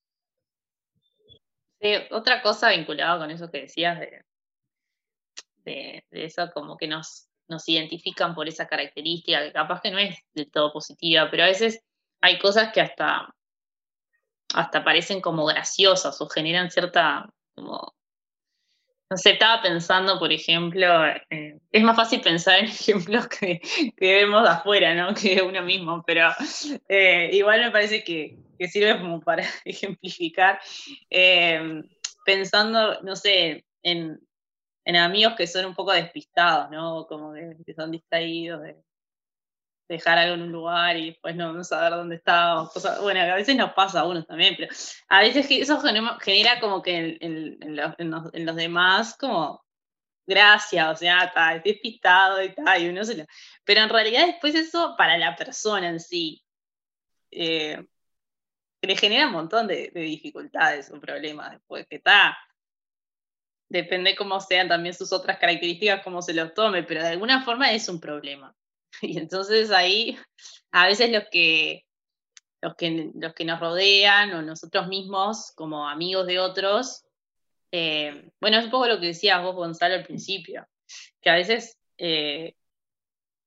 Otra 2.11 2.43
cosa 2.43 2.71
vinculada 2.71 3.19
con 3.19 3.31
eso 3.31 3.51
que 3.51 3.63
decías 3.63 3.99
de, 3.99 4.25
de, 5.65 6.05
eso, 6.11 6.51
como 6.55 6.77
que 6.77 6.87
nos, 6.87 7.29
nos 7.49 7.69
identifican 7.69 8.35
por 8.35 8.49
esa 8.49 8.67
característica, 8.67 9.43
que 9.43 9.53
capaz 9.53 9.81
que 9.81 9.91
no 9.91 9.99
es 9.99 10.17
del 10.33 10.51
todo 10.51 10.73
positiva, 10.73 11.29
pero 11.31 11.43
a 11.43 11.49
veces 11.49 11.83
hay 12.21 12.39
cosas 12.39 12.73
que 12.73 12.81
hasta, 12.81 13.35
hasta 14.55 14.85
parecen 14.85 15.21
como 15.21 15.45
graciosas 15.45 16.21
o 16.21 16.29
generan 16.29 16.71
cierta 16.71 17.29
como 17.55 17.95
no 19.13 19.19
sé, 19.19 19.33
estaba 19.33 19.61
pensando, 19.61 20.19
por 20.19 20.33
ejemplo, 20.33 21.07
eh, 21.29 21.59
es 21.71 21.83
más 21.83 21.97
fácil 21.97 22.23
pensar 22.23 22.61
en 22.61 22.65
ejemplos 23.11 23.29
que, 23.29 23.61
que, 23.95 24.15
vemos 24.15 24.43
de 24.43 24.49
afuera, 24.49 24.95
¿no? 24.95 25.15
Que 25.15 25.37
de 25.37 25.43
uno 25.43 25.63
mismo, 25.63 26.03
pero 26.07 26.31
eh, 26.89 27.29
igual 27.35 27.61
me 27.61 27.71
parece 27.71 28.03
que, 28.03 28.39
sirve 28.71 28.99
como 28.99 29.21
para 29.21 29.45
ejemplificar. 29.67 30.59
Eh, 31.11 31.83
pensando, 32.25 33.03
no 33.03 33.15
sé, 33.17 33.67
en, 33.83 34.19
amigos 34.97 35.35
que 35.37 35.47
son 35.47 35.67
un 35.67 35.75
poco 35.75 35.93
despistados, 35.93 36.71
¿no? 36.71 37.07
Como 37.07 37.35
que 37.35 37.75
son 37.75 37.91
distraídos, 37.91 38.63
de, 38.63 38.77
dejar 39.93 40.19
algo 40.19 40.35
en 40.35 40.43
un 40.43 40.53
lugar 40.53 40.97
y 40.97 41.11
después 41.11 41.37
no, 41.37 41.63
saber 41.65 41.93
dónde 41.93 42.17
está. 42.17 42.69
bueno, 43.03 43.21
a 43.21 43.35
veces 43.35 43.57
nos 43.57 43.73
pasa 43.75 44.01
a 44.01 44.09
unos 44.09 44.27
también, 44.27 44.55
pero 44.57 44.73
a 45.09 45.21
veces 45.21 45.47
eso 45.51 45.81
genera 46.21 46.61
como 46.61 46.83
que 46.83 47.19
en, 47.21 47.77
los, 47.77 48.57
demás 48.57 49.17
como 49.19 49.65
gracia, 50.27 50.91
o 50.91 50.97
sea, 50.97 51.25
está 51.25 51.61
despistado 51.63 52.43
y 52.43 52.55
tal, 52.55 52.83
y 52.83 52.89
uno 52.89 53.05
se 53.05 53.17
lo... 53.17 53.25
Pero 53.65 53.83
en 53.83 53.89
realidad 53.91 54.27
después 54.27 54.55
eso 54.55 54.95
para 54.97 55.19
la 55.19 55.37
persona 55.37 55.89
en 55.89 56.01
sí 56.01 56.43
eh, 57.31 57.85
le 58.81 58.97
genera 58.97 59.27
un 59.27 59.33
montón 59.33 59.67
de, 59.67 59.91
dificultades 59.95 60.91
o 60.91 61.01
problemas 61.01 61.53
después 61.53 61.87
que 61.87 61.97
está. 61.97 62.37
Depende 63.69 64.17
cómo 64.17 64.41
sean 64.41 64.69
también 64.69 64.95
sus 64.95 65.13
otras 65.13 65.39
características, 65.39 66.03
cómo 66.03 66.23
se 66.23 66.35
los 66.35 66.55
tome, 66.55 66.83
pero 66.83 67.03
de 67.03 67.09
alguna 67.09 67.45
forma 67.45 67.73
es 67.73 67.89
un 67.89 68.01
problema. 68.01 68.55
Y 69.03 69.19
entonces 69.19 69.71
ahí 69.71 70.19
a 70.71 70.87
veces 70.87 71.11
los 71.11 71.25
que, 71.31 71.85
los 72.61 72.75
que, 72.77 73.11
los 73.15 73.35
que 73.35 73.45
nos 73.45 73.61
rodean 73.61 74.33
o 74.33 74.43
nosotros 74.43 74.89
mismos 74.89 75.53
como 75.57 75.89
amigos 75.89 76.27
de 76.27 76.39
otros, 76.39 77.05
eh, 77.71 78.31
bueno, 78.41 78.59
es 78.59 78.67
un 78.67 78.71
poco 78.71 78.87
lo 78.87 79.01
que 79.01 79.07
decías 79.07 79.43
vos, 79.43 79.55
Gonzalo, 79.55 79.95
al 79.95 80.05
principio, 80.05 80.67
que 81.21 81.31
a 81.31 81.35
veces 81.35 81.79
eh, 81.99 82.55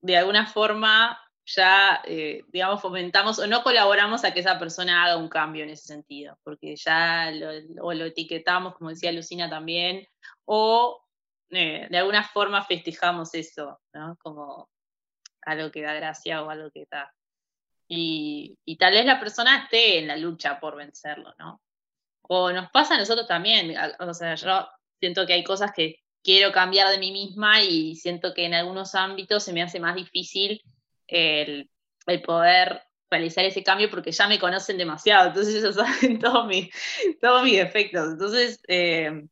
de 0.02 0.18
alguna 0.18 0.48
forma 0.48 1.20
ya, 1.48 2.02
eh, 2.06 2.44
digamos, 2.48 2.82
fomentamos 2.82 3.38
o 3.38 3.46
no 3.46 3.62
colaboramos 3.62 4.24
a 4.24 4.34
que 4.34 4.40
esa 4.40 4.58
persona 4.58 5.04
haga 5.04 5.18
un 5.18 5.30
cambio 5.30 5.64
en 5.64 5.70
ese 5.70 5.86
sentido, 5.86 6.40
porque 6.44 6.76
ya 6.76 7.30
lo, 7.32 7.94
lo 7.94 8.06
etiquetamos, 8.06 8.76
como 8.76 8.90
decía 8.90 9.12
Lucina 9.12 9.48
también, 9.48 10.08
o 10.46 11.02
de 11.50 11.98
alguna 11.98 12.24
forma 12.24 12.66
festejamos 12.66 13.34
eso, 13.36 13.80
¿no? 13.94 14.18
Como 14.22 14.70
algo 15.46 15.72
que 15.72 15.82
da 15.82 15.94
gracia 15.94 16.44
o 16.44 16.50
algo 16.50 16.72
que 16.72 16.84
está. 16.84 17.14
Y, 17.88 18.58
tal 18.80 18.94
vez 18.94 19.06
la 19.06 19.20
persona 19.20 19.64
esté 19.64 20.00
en 20.00 20.08
la 20.08 20.18
lucha 20.18 20.60
por 20.60 20.76
vencerlo, 20.76 21.34
¿no? 21.38 21.62
O 22.24 22.52
nos 22.52 22.72
pasa 22.72 22.96
a 22.96 22.98
nosotros 22.98 23.28
también, 23.28 23.76
o 24.00 24.14
sea, 24.14 24.36
yo 24.36 24.68
siento 25.00 25.28
que 25.28 25.34
hay 25.34 25.44
cosas 25.44 25.72
que 25.76 26.00
quiero 26.24 26.52
cambiar 26.52 26.90
de 26.90 26.98
mí 26.98 27.12
misma 27.12 27.62
y 27.62 27.96
siento 27.96 28.34
que 28.34 28.46
en 28.46 28.56
algunos 28.56 28.96
ámbitos 28.96 29.44
se 29.44 29.54
me 29.54 29.62
hace 29.62 29.80
más 29.80 29.96
difícil 29.96 30.62
el, 31.08 31.70
poder 32.26 32.82
realizar 33.12 33.46
ese 33.46 33.64
cambio 33.64 33.92
porque 33.92 34.12
ya 34.12 34.28
me 34.28 34.40
conocen 34.40 34.78
demasiado, 34.78 35.28
entonces 35.28 35.56
ellos 35.56 35.76
saben 36.02 36.20
todos 36.20 36.48
mis, 36.48 36.70
todos 37.22 37.44
mis 37.44 37.58
defectos. 37.58 38.14
Entonces, 38.14 38.60
eh, 38.68 39.28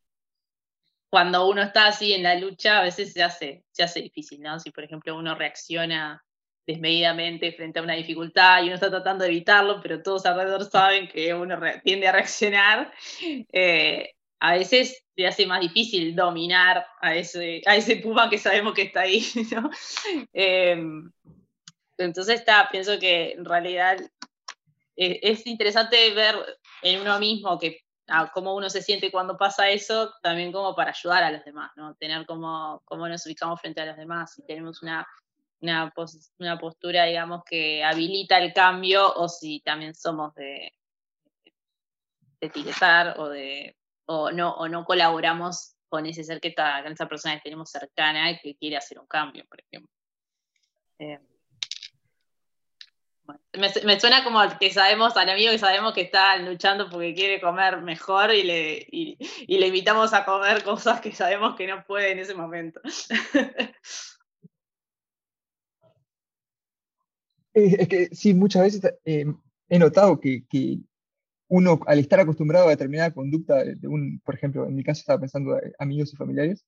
cuando 1.13 1.47
uno 1.47 1.61
está 1.61 1.85
así 1.85 2.11
en 2.11 2.23
la 2.23 2.33
lucha, 2.33 2.79
a 2.79 2.83
veces 2.85 3.13
se 3.13 3.21
hace, 3.21 3.63
se 3.69 3.83
hace 3.83 4.01
difícil, 4.01 4.41
¿no? 4.41 4.59
Si, 4.59 4.71
por 4.71 4.83
ejemplo, 4.83 5.15
uno 5.15 5.35
reacciona 5.35 6.25
desmedidamente 6.65 7.51
frente 7.51 7.77
a 7.77 7.83
una 7.83 7.93
dificultad 7.93 8.63
y 8.63 8.65
uno 8.65 8.73
está 8.73 8.89
tratando 8.89 9.23
de 9.23 9.29
evitarlo, 9.29 9.79
pero 9.79 10.01
todos 10.01 10.25
alrededor 10.25 10.65
saben 10.65 11.07
que 11.07 11.31
uno 11.35 11.59
tiende 11.83 12.07
a 12.07 12.13
reaccionar, 12.13 12.91
eh, 13.21 14.15
a 14.39 14.53
veces 14.53 15.05
se 15.15 15.27
hace 15.27 15.45
más 15.45 15.61
difícil 15.61 16.15
dominar 16.15 16.83
a 16.99 17.15
ese, 17.15 17.61
a 17.67 17.75
ese 17.75 17.97
puma 17.97 18.27
que 18.27 18.39
sabemos 18.39 18.73
que 18.73 18.81
está 18.81 19.01
ahí, 19.01 19.23
¿no? 19.51 19.69
Em, 20.33 21.11
Entonces 21.99 22.39
está, 22.39 22.69
pienso 22.71 22.97
que 22.97 23.33
en 23.33 23.45
realidad 23.45 23.99
eh, 24.95 25.19
es 25.21 25.45
interesante 25.45 26.11
ver 26.15 26.35
en 26.81 27.01
uno 27.01 27.19
mismo 27.19 27.59
que 27.59 27.82
ah, 28.07 28.31
cómo 28.33 28.55
uno 28.55 28.69
se 28.69 28.81
siente 28.81 29.11
cuando 29.11 29.37
pasa 29.37 29.69
eso, 29.69 30.13
también 30.21 30.51
como 30.51 30.75
para 30.75 30.91
ayudar 30.91 31.23
a 31.23 31.31
los 31.31 31.43
demás, 31.43 31.71
¿no? 31.75 31.95
Tener 31.95 32.25
como 32.25 32.81
cómo 32.85 33.07
nos 33.07 33.25
ubicamos 33.25 33.59
frente 33.59 33.81
a 33.81 33.85
los 33.85 33.97
demás, 33.97 34.33
si 34.33 34.45
tenemos 34.45 34.81
una, 34.81 35.07
una, 35.61 35.93
una 36.39 36.57
postura, 36.59 37.05
digamos, 37.05 37.43
que 37.45 37.83
habilita 37.83 38.37
el 38.37 38.53
cambio 38.53 39.13
o 39.13 39.27
si 39.29 39.61
también 39.61 39.95
somos 39.95 40.33
de, 40.35 40.73
de 42.39 43.13
o 43.17 43.29
de 43.29 43.77
o 44.05 44.31
no, 44.31 44.53
o 44.55 44.67
no 44.67 44.83
colaboramos 44.83 45.75
con 45.87 46.05
ese 46.05 46.23
ser 46.23 46.41
que 46.41 46.49
está, 46.49 46.83
con 46.83 46.91
esa 46.91 47.07
persona 47.07 47.35
que 47.35 47.43
tenemos 47.43 47.69
cercana 47.69 48.31
y 48.31 48.39
que 48.39 48.55
quiere 48.55 48.77
hacer 48.77 48.99
un 48.99 49.07
cambio, 49.07 49.45
por 49.47 49.61
ejemplo. 49.61 49.91
Eh, 50.99 51.19
me, 53.85 53.99
suena 53.99 54.23
como 54.23 54.39
que 54.59 54.71
sabemos, 54.71 55.15
al 55.15 55.29
amigo 55.29 55.51
que 55.51 55.59
sabemos 55.59 55.93
que 55.93 56.01
está 56.01 56.37
luchando 56.37 56.89
porque 56.89 57.13
quiere 57.13 57.39
comer 57.39 57.81
mejor 57.81 58.33
y 58.33 58.43
le, 58.43 58.87
y, 58.91 59.17
le 59.47 59.67
invitamos 59.67 60.13
a 60.13 60.25
comer 60.25 60.63
cosas 60.63 61.01
que 61.01 61.11
sabemos 61.11 61.55
que 61.55 61.67
no 61.67 61.83
puede 61.85 62.11
en 62.11 62.19
ese 62.19 62.35
momento. 62.35 62.81
Es 67.55 67.87
que 67.87 68.07
sí, 68.07 68.33
muchas 68.33 68.63
veces 68.63 68.81
eh, 69.05 69.25
he 69.69 69.77
notado 69.77 70.19
que, 70.19 70.43
uno, 71.49 71.79
al 71.85 71.99
estar 71.99 72.19
acostumbrado 72.19 72.65
a 72.65 72.71
determinada 72.71 73.13
conducta 73.13 73.63
de 73.63 73.87
un, 73.87 74.19
por 74.25 74.33
ejemplo, 74.33 74.65
en 74.65 74.73
mi 74.73 74.83
caso 74.83 75.01
estaba 75.01 75.19
pensando 75.19 75.61
en 75.61 75.71
amigos 75.77 76.11
y 76.11 76.17
familiares, 76.17 76.65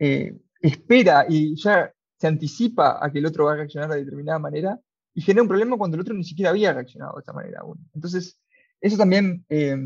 eh, 0.00 0.36
espera 0.60 1.26
y 1.28 1.54
ya 1.54 1.94
se 2.18 2.26
anticipa 2.26 2.98
a 3.00 3.12
que 3.12 3.20
el 3.20 3.26
otro 3.26 3.44
va 3.44 3.52
a 3.52 3.56
reaccionar 3.56 3.88
de 3.90 4.04
determinada 4.04 4.40
manera 4.40 4.80
y 5.14 5.22
genera 5.22 5.42
un 5.42 5.48
problema 5.48 5.76
cuando 5.76 5.96
el 5.96 6.02
otro 6.02 6.14
ni 6.14 6.24
siquiera 6.24 6.50
había 6.50 6.72
reaccionado 6.72 7.14
de 7.16 7.22
esa 7.22 7.32
manera 7.32 7.60
aún. 7.60 7.78
Entonces, 7.94 8.38
eso 8.80 8.96
también 8.96 9.44
eh, 9.48 9.76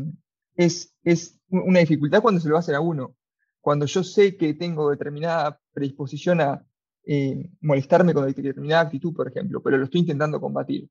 es, 0.55 0.93
es 1.03 1.39
una 1.49 1.79
dificultad 1.79 2.21
cuando 2.21 2.39
se 2.39 2.47
lo 2.47 2.53
va 2.53 2.59
a 2.59 2.61
hacer 2.61 2.75
a 2.75 2.81
uno. 2.81 3.15
Cuando 3.61 3.85
yo 3.85 4.03
sé 4.03 4.37
que 4.37 4.53
tengo 4.53 4.91
determinada 4.91 5.59
predisposición 5.73 6.41
a 6.41 6.65
eh, 7.05 7.49
molestarme 7.61 8.13
con 8.13 8.25
determinada 8.25 8.81
actitud, 8.81 9.13
por 9.13 9.27
ejemplo, 9.27 9.61
pero 9.61 9.77
lo 9.77 9.85
estoy 9.85 10.01
intentando 10.01 10.39
combatir. 10.39 10.89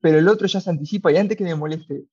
Pero 0.00 0.18
el 0.18 0.28
otro 0.28 0.46
ya 0.46 0.60
se 0.60 0.70
anticipa 0.70 1.12
y 1.12 1.16
antes 1.16 1.36
que 1.36 1.44
me 1.44 1.54
moleste, 1.54 2.06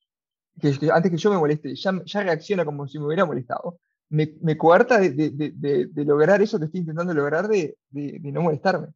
que, 0.59 0.77
antes 0.91 1.11
que 1.11 1.17
yo 1.17 1.31
me 1.31 1.37
moleste, 1.37 1.75
ya, 1.75 2.01
ya, 2.05 2.23
reacciona 2.23 2.65
como 2.65 2.87
si 2.87 2.99
me 2.99 3.05
hubiera 3.05 3.25
molestado, 3.25 3.79
me, 4.09 4.35
me 4.41 4.57
coarta 4.57 4.99
de, 4.99 5.11
de, 5.11 5.51
de, 5.87 6.05
lograr 6.05 6.41
eso 6.41 6.59
que 6.59 6.65
estoy 6.65 6.81
intentando 6.81 7.13
lograr 7.13 7.47
de, 7.47 7.75
no 7.91 8.41
molestarme. 8.41 8.89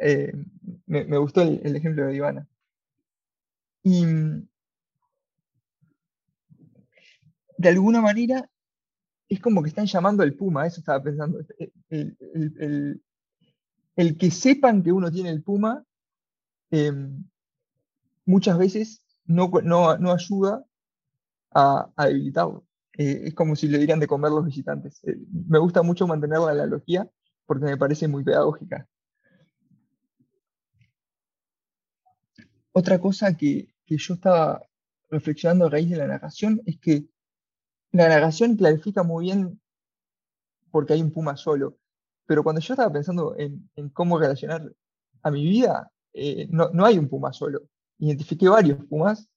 Eh, 0.00 0.32
me, 0.86 1.18
gustó 1.18 1.42
el, 1.42 1.76
ejemplo 1.76 2.06
de 2.06 2.16
Ivana. 2.16 2.48
Y 3.82 4.04
de 7.56 7.68
alguna 7.68 8.00
manera 8.00 8.50
es 9.28 9.40
como 9.40 9.62
que 9.62 9.68
están 9.68 9.86
llamando 9.86 10.22
al 10.22 10.34
puma, 10.34 10.66
eso 10.66 10.80
estaba 10.80 11.02
pensando. 11.02 11.40
El, 11.90 13.02
el, 13.96 14.18
que 14.18 14.30
sepan 14.30 14.82
que 14.82 14.92
uno 14.92 15.10
tiene 15.10 15.30
el 15.30 15.42
puma 15.42 15.84
em, 16.70 17.24
muchas 18.24 18.58
veces 18.58 19.04
no, 19.26 19.50
no, 19.62 19.98
no 19.98 20.12
ayuda 20.12 20.64
a, 21.52 21.92
debilitarlo. 22.06 22.64
Eh, 22.96 23.22
es 23.26 23.34
como 23.34 23.54
si 23.54 23.68
le 23.68 23.78
dieran 23.78 24.00
de 24.00 24.06
comer 24.06 24.30
los 24.32 24.46
visitantes. 24.46 25.00
Eh, 25.04 25.16
me 25.30 25.58
gusta 25.58 25.82
mucho 25.82 26.06
mantener 26.06 26.38
la 26.38 26.52
analogía 26.52 27.08
porque 27.46 27.66
me 27.66 27.76
parece 27.76 28.08
muy 28.08 28.24
pedagógica. 28.24 28.88
Otra 32.72 32.98
cosa 32.98 33.36
que, 33.36 33.74
que 33.84 33.96
yo 33.96 34.14
estaba 34.14 34.62
reflexionando 35.10 35.66
a 35.66 35.70
raíz 35.70 35.90
de 35.90 35.96
la 35.96 36.06
narración 36.06 36.60
es 36.66 36.78
que 36.78 37.06
la 37.92 38.08
narración 38.08 38.56
clarifica 38.56 39.02
muy 39.02 39.26
bien 39.26 39.60
porque 40.70 40.92
hay 40.92 41.02
un 41.02 41.10
puma 41.10 41.36
solo, 41.36 41.76
pero 42.26 42.44
cuando 42.44 42.60
yo 42.60 42.74
estaba 42.74 42.92
pensando 42.92 43.34
en, 43.36 43.68
en 43.74 43.88
cómo 43.88 44.18
relacionar 44.18 44.72
a 45.22 45.30
mi 45.30 45.44
vida, 45.44 45.90
eh, 46.12 46.46
no, 46.50 46.70
no, 46.70 46.86
hay 46.86 46.96
un 46.96 47.08
puma 47.08 47.32
solo. 47.32 47.62
Identifiqué 47.98 48.48
varios 48.48 48.84
pumas 48.86 49.28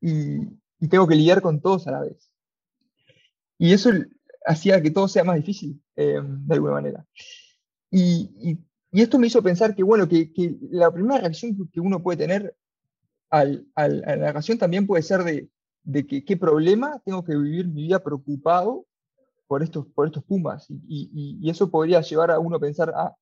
y, 0.00 0.38
y 0.80 0.88
tengo 0.88 1.06
que 1.06 1.14
lidiar 1.14 1.40
con 1.40 1.60
todos 1.60 1.86
a 1.86 1.92
la 1.92 2.00
vez. 2.00 2.30
Y 3.58 3.72
eso 3.72 3.90
hacía 4.44 4.82
que 4.82 4.90
todo 4.90 5.08
sea 5.08 5.24
más 5.24 5.36
difícil, 5.36 5.80
eh, 5.94 6.20
de 6.22 6.54
alguna 6.54 6.74
manera. 6.74 7.06
Y, 7.90 8.30
y, 8.42 8.65
y, 8.96 9.02
esto 9.02 9.18
me 9.18 9.26
hizo 9.26 9.42
pensar 9.42 9.74
que, 9.74 9.82
bueno, 9.82 10.08
que, 10.08 10.30
la 10.70 10.90
primera 10.90 11.20
reacción 11.20 11.56
que 11.72 11.80
uno 11.80 12.02
puede 12.02 12.18
tener 12.18 12.56
al, 13.30 13.66
al, 13.74 14.02
a 14.04 14.16
la 14.16 14.26
narración 14.26 14.58
también 14.58 14.86
puede 14.86 15.02
ser 15.02 15.22
de, 15.24 15.48
de 15.82 16.06
que 16.06 16.24
qué 16.24 16.36
problema 16.36 17.00
tengo 17.04 17.24
que 17.24 17.36
vivir 17.36 17.68
mi 17.68 17.82
vida 17.82 18.02
preocupado 18.02 18.86
por 19.46 19.62
estos, 19.62 19.86
por 19.88 20.06
estos 20.06 20.24
pumas. 20.24 20.66
Y, 20.68 21.38
y, 21.40 21.50
eso 21.50 21.70
podría 21.70 22.00
llevar 22.00 22.30
a 22.30 22.38
uno 22.38 22.56
a 22.56 22.60
pensar, 22.60 22.92
ah, 22.94 23.14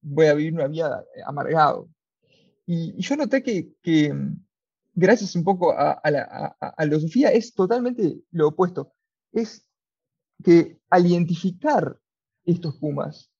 voy 0.00 0.26
a 0.26 0.34
vivir 0.34 0.54
una 0.54 0.66
vida 0.68 1.04
amargado. 1.26 1.88
Y, 2.66 3.00
yo 3.00 3.16
noté 3.16 3.42
que, 3.42 3.72
que, 3.82 4.14
gracias 4.94 5.36
un 5.36 5.44
poco 5.44 5.72
a, 5.72 6.00
la, 6.10 6.56
filosofía, 6.78 7.30
es 7.30 7.54
totalmente 7.54 8.20
lo 8.30 8.48
opuesto. 8.48 8.92
Es 9.32 9.68
que 10.42 10.78
al 10.90 11.06
identificar 11.06 11.98
estos 12.44 12.76
pumas, 12.76 13.30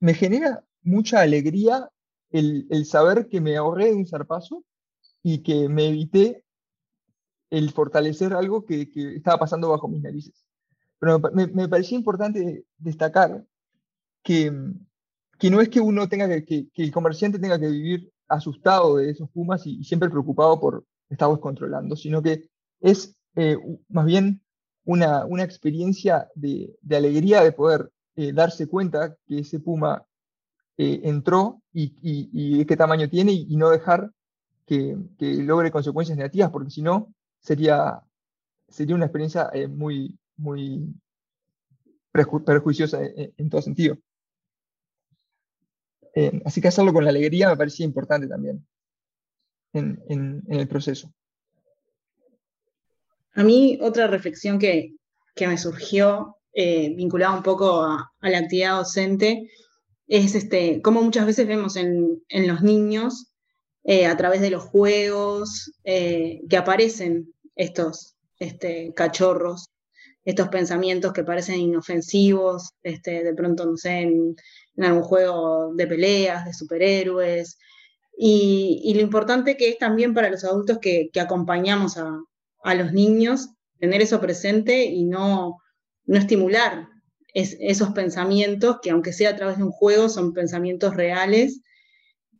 me 0.00 0.14
genera 0.14 0.64
mucha 0.82 1.20
alegría 1.20 1.88
el, 2.30 2.66
saber 2.86 3.28
que 3.28 3.40
me 3.40 3.56
ahorré 3.56 3.86
de 3.86 3.94
un 3.94 4.06
zarpazo 4.06 4.64
y 5.22 5.42
que 5.42 5.68
me 5.68 5.88
evité 5.88 6.44
el 7.50 7.70
fortalecer 7.70 8.32
algo 8.32 8.64
que, 8.64 8.90
que 8.90 9.16
estaba 9.16 9.38
pasando 9.38 9.68
bajo 9.68 9.88
mis 9.88 10.02
narices. 10.02 10.44
Pero 10.98 11.18
me, 11.18 11.46
me 11.48 11.68
parecía 11.68 11.98
importante 11.98 12.64
destacar 12.78 13.44
que, 14.22 14.50
no 14.50 15.60
es 15.60 15.68
que 15.68 15.80
uno 15.80 16.08
tenga 16.08 16.28
que, 16.42 16.68
el 16.74 16.92
comerciante 16.92 17.38
tenga 17.38 17.58
que 17.58 17.68
vivir 17.68 18.12
asustado 18.28 18.96
de 18.96 19.10
esos 19.10 19.30
Pumas 19.30 19.66
y, 19.66 19.82
siempre 19.84 20.10
preocupado 20.10 20.60
por 20.60 20.84
estarlos 21.08 21.40
controlando, 21.40 21.96
sino 21.96 22.22
que 22.22 22.48
es 22.80 23.16
eh, 23.36 23.56
más 23.88 24.06
bien 24.06 24.42
una, 24.84 25.26
experiencia 25.42 26.28
de, 26.34 26.76
alegría 26.90 27.42
de 27.42 27.52
poder 27.52 27.90
eh, 28.16 28.32
darse 28.32 28.66
cuenta 28.66 29.16
que 29.26 29.40
ese 29.40 29.60
Puma 29.60 30.04
eh, 30.76 31.00
entró 31.04 31.62
y, 31.72 32.58
de 32.58 32.66
qué 32.66 32.76
tamaño 32.76 33.08
tiene 33.08 33.32
y, 33.32 33.56
no 33.56 33.70
dejar 33.70 34.10
que, 34.66 34.96
que, 35.18 35.34
logre 35.42 35.70
consecuencias 35.70 36.16
negativas, 36.16 36.50
porque 36.50 36.70
si 36.70 36.82
no, 36.82 37.12
sería, 37.40 38.00
sería 38.68 38.94
una 38.94 39.06
experiencia 39.06 39.50
muy, 39.68 40.18
muy 40.36 40.94
perjuiciosa 42.12 43.02
en, 43.02 43.32
en 43.36 43.50
todo 43.50 43.62
sentido. 43.62 43.98
Eh, 46.14 46.42
así 46.44 46.60
que 46.60 46.68
hacerlo 46.68 46.92
con 46.92 47.04
la 47.04 47.10
alegría 47.10 47.48
me 47.48 47.56
parecía 47.56 47.86
importante 47.86 48.26
también 48.26 48.66
en, 49.72 50.42
el 50.48 50.66
proceso. 50.66 51.12
A 53.34 53.44
mí 53.44 53.78
otra 53.80 54.06
reflexión 54.08 54.58
que, 54.58 54.96
me 55.40 55.56
surgió 55.56 56.36
eh, 56.52 56.94
vinculada 56.96 57.36
un 57.36 57.42
poco 57.42 57.82
a, 57.82 58.10
la 58.20 58.38
actividad 58.38 58.76
docente 58.76 59.50
es 60.06 60.34
este, 60.34 60.82
cómo 60.82 61.02
muchas 61.02 61.26
veces 61.26 61.46
vemos 61.46 61.76
en, 61.76 62.22
los 62.28 62.62
niños 62.62 63.32
eh, 63.84 64.06
a 64.06 64.16
través 64.16 64.40
de 64.40 64.50
los 64.50 64.64
juegos 64.64 65.72
que 65.84 66.56
aparecen 66.56 67.32
estos 67.54 68.16
este, 68.38 68.92
cachorros, 68.94 69.66
estos 70.24 70.48
pensamientos 70.48 71.12
que 71.12 71.24
parecen 71.24 71.60
inofensivos, 71.60 72.70
este, 72.82 73.22
de 73.22 73.34
pronto, 73.34 73.66
no 73.66 73.76
sé, 73.76 74.00
en, 74.00 74.34
en 74.76 74.84
algún 74.84 75.02
juego 75.02 75.72
de 75.74 75.86
peleas, 75.86 76.44
de 76.44 76.54
superhéroes. 76.54 77.58
Y, 78.16 78.92
lo 78.94 79.00
importante 79.00 79.56
que 79.56 79.70
es 79.70 79.78
también 79.78 80.14
para 80.14 80.30
los 80.30 80.44
adultos 80.44 80.78
que, 80.78 81.10
acompañamos 81.20 81.96
a, 81.96 82.74
los 82.74 82.92
niños, 82.92 83.48
tener 83.78 84.02
eso 84.02 84.20
presente 84.20 84.84
y 84.84 85.04
no, 85.04 85.58
no 86.10 86.18
estimular 86.18 86.88
esos 87.32 87.90
pensamientos 87.90 88.80
que 88.82 88.90
aunque 88.90 89.12
sea 89.12 89.30
a 89.30 89.36
través 89.36 89.58
de 89.58 89.62
un 89.62 89.70
juego 89.70 90.08
son 90.08 90.32
pensamientos 90.32 90.96
reales 90.96 91.62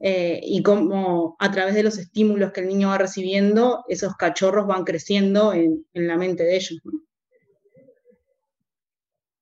eh, 0.01 0.41
y 0.43 0.61
cómo 0.65 1.37
a 1.39 1.53
través 1.53 1.77
de 1.77 1.85
los 1.85 1.97
estímulos 1.97 2.51
que 2.51 2.63
el 2.63 2.67
niño 2.67 2.89
va 2.89 2.99
recibiendo, 2.99 3.85
esos 3.87 4.17
cachorros 4.17 4.67
van 4.67 4.83
creciendo 4.83 5.53
en, 5.53 5.87
la 5.93 6.17
mente 6.17 6.43
de 6.43 6.57
ellos. 6.57 6.81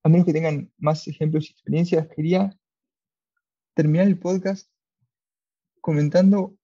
A 0.03 0.11
menos 0.11 0.27
que 0.27 0.35
tengan 0.35 0.71
más 0.77 1.09
ejemplos 1.09 1.49
y 1.49 1.53
experiencias, 1.53 2.07
quería 2.15 2.55
terminar 3.73 4.09
el 4.09 4.19
podcast 4.19 4.71
comentando 5.81 6.55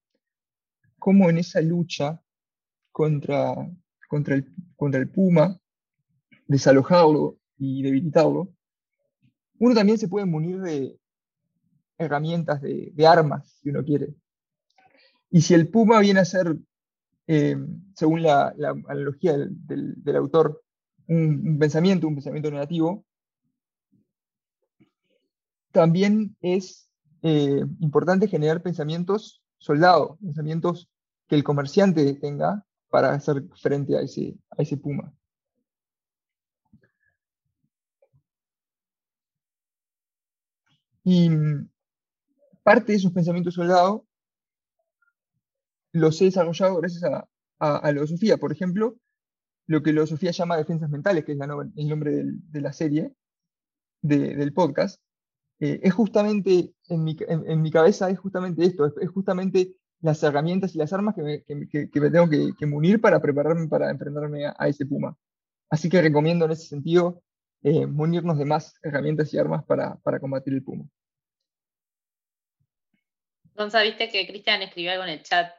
cómo 0.98 1.30
en 1.30 1.38
esa 1.38 1.62
lucha 1.62 2.22
contra, 2.92 3.54
contra, 4.06 4.34
el, 4.34 4.54
contra 4.76 5.00
el 5.00 5.08
Puma, 5.08 5.58
desalojarlo 6.46 7.38
y 7.58 7.82
debilitarlo, 7.82 8.52
uno 9.58 9.74
también 9.74 9.98
se 9.98 10.08
puede 10.08 10.26
munir 10.26 10.60
de, 10.60 10.98
herramientas 11.98 12.60
de, 12.60 13.06
armas, 13.06 13.58
si 13.60 13.70
uno 13.70 13.84
quiere. 13.84 14.14
Y 15.30 15.40
si 15.42 15.54
el 15.54 15.68
puma 15.68 16.00
viene 16.00 16.20
a 16.20 16.24
ser, 16.24 16.56
eh, 17.26 17.56
según 17.94 18.22
la, 18.22 18.54
analogía 18.88 19.36
del, 19.36 20.16
autor, 20.16 20.62
un, 21.08 21.58
pensamiento, 21.58 22.08
un 22.08 22.14
pensamiento 22.14 22.50
negativo, 22.50 23.04
también 25.72 26.36
es 26.40 26.88
eh, 27.22 27.64
importante 27.80 28.28
generar 28.28 28.62
pensamientos 28.62 29.42
soldado, 29.58 30.18
pensamientos 30.22 30.88
que 31.26 31.34
el 31.34 31.42
comerciante 31.42 32.14
tenga 32.14 32.64
para 32.90 33.12
hacer 33.12 33.44
frente 33.60 33.96
a 33.96 34.02
ese, 34.02 34.36
a 34.50 34.62
ese 34.62 34.76
puma. 34.76 35.12
Y 41.04 41.30
parte 42.62 42.92
de 42.92 42.98
esos 42.98 43.12
pensamientos 43.12 43.54
soldados 43.54 44.02
los 45.92 46.20
he 46.20 46.24
desarrollado 46.24 46.76
gracias 46.76 47.04
a, 47.04 47.28
a, 47.58 47.80
la 47.92 47.92
filosofía. 47.92 48.36
Por 48.38 48.52
ejemplo, 48.52 48.96
lo 49.66 49.82
que 49.82 49.92
la 49.92 50.00
filosofía 50.00 50.32
llama 50.32 50.56
defensas 50.56 50.90
mentales, 50.90 51.24
que 51.24 51.32
es 51.32 51.38
el 51.40 51.88
nombre 51.88 52.22
de 52.24 52.60
la 52.60 52.72
serie, 52.72 53.12
del 54.02 54.52
podcast, 54.52 55.00
eh, 55.60 55.80
es 55.82 55.94
justamente, 55.94 56.74
en 56.88 57.04
mi, 57.04 57.16
en, 57.26 57.62
mi, 57.62 57.70
cabeza 57.70 58.10
es 58.10 58.18
justamente 58.18 58.64
esto, 58.64 58.86
es, 58.86 59.08
justamente 59.08 59.76
las 60.00 60.22
herramientas 60.22 60.74
y 60.74 60.78
las 60.78 60.92
armas 60.92 61.14
que 61.14 61.22
me, 61.22 61.42
que 61.68 62.00
me 62.00 62.10
tengo 62.10 62.28
que, 62.28 62.66
munir 62.66 63.00
para 63.00 63.20
prepararme 63.20 63.68
para 63.68 63.90
enfrentarme 63.90 64.46
a, 64.46 64.68
ese 64.68 64.84
puma. 64.84 65.16
Así 65.70 65.88
que 65.88 66.02
recomiendo 66.02 66.44
en 66.44 66.50
ese 66.50 66.66
sentido 66.66 67.22
eh, 67.64 67.86
munirnos 67.86 68.38
de 68.38 68.44
más 68.44 68.78
herramientas 68.82 69.32
y 69.32 69.38
armas 69.38 69.64
para, 69.64 69.96
para 69.96 70.20
combatir 70.20 70.52
el 70.52 70.62
puma. 70.62 70.84
Gonza, 73.56 73.82
viste 73.82 74.10
que 74.10 74.26
Cristian 74.26 74.62
escribió 74.62 74.92
algo 74.92 75.04
en 75.04 75.10
el 75.10 75.22
chat. 75.22 75.50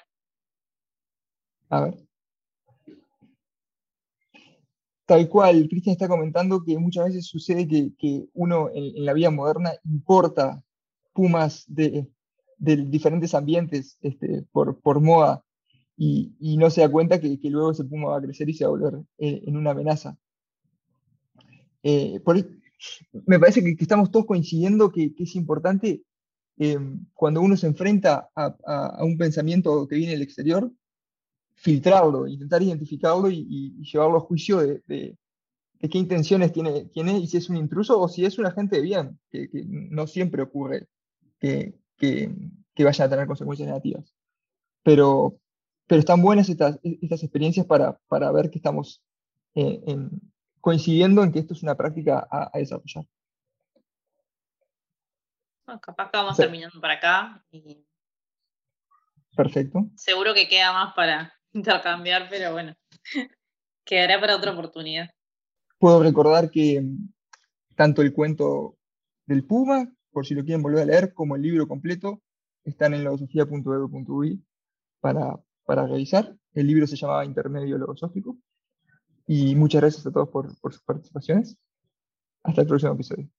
A 1.70 1.82
ver. 1.82 1.96
Tal 5.08 5.28
cual, 5.30 5.68
Cristian 5.68 5.94
está 5.94 6.08
comentando 6.08 6.64
que 6.64 6.78
muchas 6.78 7.06
veces 7.06 7.28
sucede 7.28 7.68
que, 7.68 8.26
uno 8.34 8.70
en, 8.74 9.04
la 9.04 9.14
vida 9.14 9.32
moderna 9.32 9.72
importa 9.84 10.64
pumas 11.14 11.66
de, 11.68 12.08
diferentes 12.58 13.34
ambientes 13.34 13.98
este, 14.02 14.44
por, 14.52 14.80
por 14.80 15.02
moda 15.02 15.44
y, 15.98 16.58
no 16.58 16.70
se 16.70 16.82
da 16.82 16.92
cuenta 16.92 17.20
que, 17.20 17.40
luego 17.44 17.72
ese 17.72 17.84
puma 17.84 18.10
va 18.10 18.18
a 18.18 18.22
crecer 18.22 18.48
y 18.50 18.54
se 18.54 18.66
va 18.66 18.70
a 18.70 18.72
volver 18.72 18.94
eh, 19.18 19.42
en 19.46 19.58
una 19.58 19.72
amenaza. 19.72 20.18
Eh, 21.88 22.20
me 23.28 23.40
parece 23.40 23.64
que, 23.64 23.76
estamos 23.80 24.10
todos 24.10 24.26
coincidiendo 24.26 24.92
que, 24.92 25.14
es 25.20 25.36
importante 25.36 26.02
eh, 26.58 26.80
cuando 27.14 27.42
uno 27.42 27.56
se 27.56 27.68
enfrenta 27.68 28.28
a, 28.36 29.04
un 29.04 29.20
pensamiento 29.20 29.88
que 29.88 29.96
viene 29.96 30.14
del 30.14 30.24
exterior, 30.24 30.72
filtrarlo, 31.54 32.28
intentar 32.28 32.64
identificarlo 32.64 33.30
y, 33.30 33.84
llevarlo 33.84 34.18
a 34.18 34.22
juicio 34.22 34.58
de, 34.58 35.16
qué 35.80 35.98
intenciones 36.00 36.52
tiene, 36.52 36.86
tiene 36.86 37.20
y 37.20 37.28
si 37.28 37.38
es 37.38 37.50
un 37.52 37.58
intruso 37.58 38.02
o 38.02 38.10
si 38.10 38.26
es 38.26 38.40
un 38.40 38.48
agente 38.48 38.78
de 38.78 38.82
bien, 38.82 39.20
que, 39.30 39.48
no 39.54 40.08
siempre 40.08 40.42
ocurre 40.42 40.88
que, 41.40 41.76
que, 41.98 42.34
a 42.84 43.10
tener 43.10 43.28
consecuencias 43.28 43.68
negativas. 43.68 44.12
Pero, 44.82 45.38
pero 45.86 46.00
están 46.00 46.24
buenas 46.24 46.50
estas, 46.50 46.80
experiencias 46.84 47.68
para, 47.68 48.00
para 48.08 48.32
ver 48.32 48.50
que 48.50 48.58
estamos 48.58 49.04
eh, 49.54 49.84
coincidiendo 50.66 51.24
en 51.24 51.32
que 51.32 51.38
esto 51.38 51.54
es 51.54 51.62
una 51.62 51.78
práctica 51.78 52.28
a, 52.32 52.50
desarrollar. 52.58 53.06
capaz 55.80 56.10
que 56.10 56.18
vamos 56.18 56.36
terminando 56.36 56.82
por 56.82 56.90
acá. 56.90 57.46
Perfecto. 59.36 59.86
Seguro 59.96 60.34
que 60.34 60.48
queda 60.48 60.74
más 60.74 60.96
para, 60.96 61.32
intercambiar, 61.54 62.30
pero 62.32 62.54
bueno, 62.54 62.74
quedará 63.86 64.20
para 64.20 64.38
otra 64.38 64.54
oportunidad. 64.54 65.12
Puedo 65.78 66.02
recordar 66.02 66.50
que 66.50 66.82
mm, 66.82 67.14
tanto 67.76 68.02
el 68.02 68.12
cuento 68.12 68.76
del 69.28 69.46
Puma, 69.46 69.88
por 70.10 70.26
si 70.26 70.34
lo 70.34 70.44
quieren 70.44 70.64
volver 70.64 70.82
a 70.82 70.86
leer, 70.86 71.14
como 71.14 71.36
el 71.36 71.44
libro 71.44 71.68
completo, 71.68 72.24
están 72.64 72.96
en 72.96 73.04
logosofía.edu.ui 73.04 74.44
para, 75.00 75.36
para 75.64 75.86
revisar. 75.86 76.36
El 76.56 76.66
libro 76.66 76.88
se 76.88 76.96
llamaba 76.96 77.24
Intermedio 77.24 77.78
Logosófico. 77.78 78.40
Y 79.28 79.56
muchas 79.56 79.82
gracias 79.82 80.06
a 80.06 80.12
todos 80.12 80.30
por, 80.30 80.56
por 80.60 80.74
sus 80.74 80.84
participaciones. 80.84 81.58
Hasta 82.44 82.62
el 82.62 82.68
próximo 82.68 82.94
episodio. 82.94 83.30